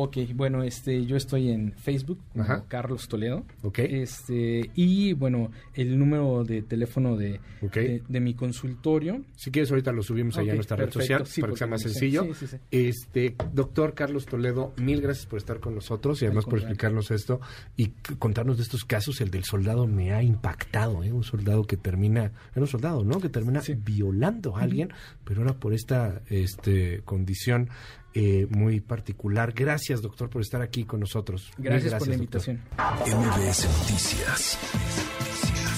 Ok, 0.00 0.18
bueno, 0.32 0.62
este, 0.62 1.06
yo 1.06 1.16
estoy 1.16 1.50
en 1.50 1.72
Facebook 1.72 2.20
Carlos 2.68 3.08
Toledo. 3.08 3.44
Ok. 3.62 3.80
Este, 3.80 4.70
y 4.76 5.12
bueno, 5.14 5.50
el 5.74 5.98
número 5.98 6.44
de 6.44 6.62
teléfono 6.62 7.16
de, 7.16 7.40
de, 7.60 8.20
mi 8.20 8.34
consultorio. 8.34 9.24
Si 9.34 9.50
quieres, 9.50 9.72
ahorita 9.72 9.90
lo 9.90 10.04
subimos 10.04 10.38
allá 10.38 10.52
a 10.52 10.54
nuestra 10.54 10.76
red 10.76 10.92
social 10.92 11.24
para 11.40 11.52
que 11.52 11.58
sea 11.58 11.66
más 11.66 11.82
sencillo. 11.82 12.28
este, 12.70 13.34
doctor 13.52 13.94
Carlos 13.94 14.26
Toledo, 14.26 14.72
mil 14.76 15.00
gracias 15.00 15.26
por 15.26 15.38
estar 15.38 15.58
con 15.58 15.74
nosotros 15.74 16.22
y 16.22 16.26
además 16.26 16.44
por 16.44 16.60
explicarnos 16.60 17.10
esto 17.10 17.40
y 17.76 17.88
contarnos 18.20 18.58
de 18.58 18.62
estos 18.62 18.84
casos. 18.84 19.20
El 19.20 19.32
del 19.32 19.42
soldado 19.42 19.88
me 19.88 20.12
ha 20.12 20.22
impactado, 20.22 21.02
¿eh? 21.02 21.10
Un 21.10 21.24
soldado 21.24 21.64
que 21.64 21.76
termina, 21.76 22.30
era 22.52 22.60
un 22.60 22.68
soldado, 22.68 23.02
¿no? 23.02 23.18
Que 23.18 23.30
termina 23.30 23.60
violando 23.78 24.56
a 24.56 24.60
alguien, 24.60 24.92
pero 25.24 25.40
ahora 25.40 25.54
por 25.54 25.74
esta 25.74 26.22
este, 26.28 27.02
condición 27.04 27.68
eh, 28.14 28.46
muy 28.50 28.80
particular. 28.80 29.52
Gracias, 29.52 30.02
doctor, 30.02 30.30
por 30.30 30.42
estar 30.42 30.62
aquí 30.62 30.84
con 30.84 31.00
nosotros. 31.00 31.50
Gracias, 31.58 31.94
por 31.94 32.08
la 32.08 32.14
invitación. 32.14 32.60
MBS 33.06 33.68
Noticias 33.78 34.58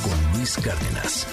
con 0.03 0.39
Luis 0.39 0.57
Cárdenas. 0.57 1.27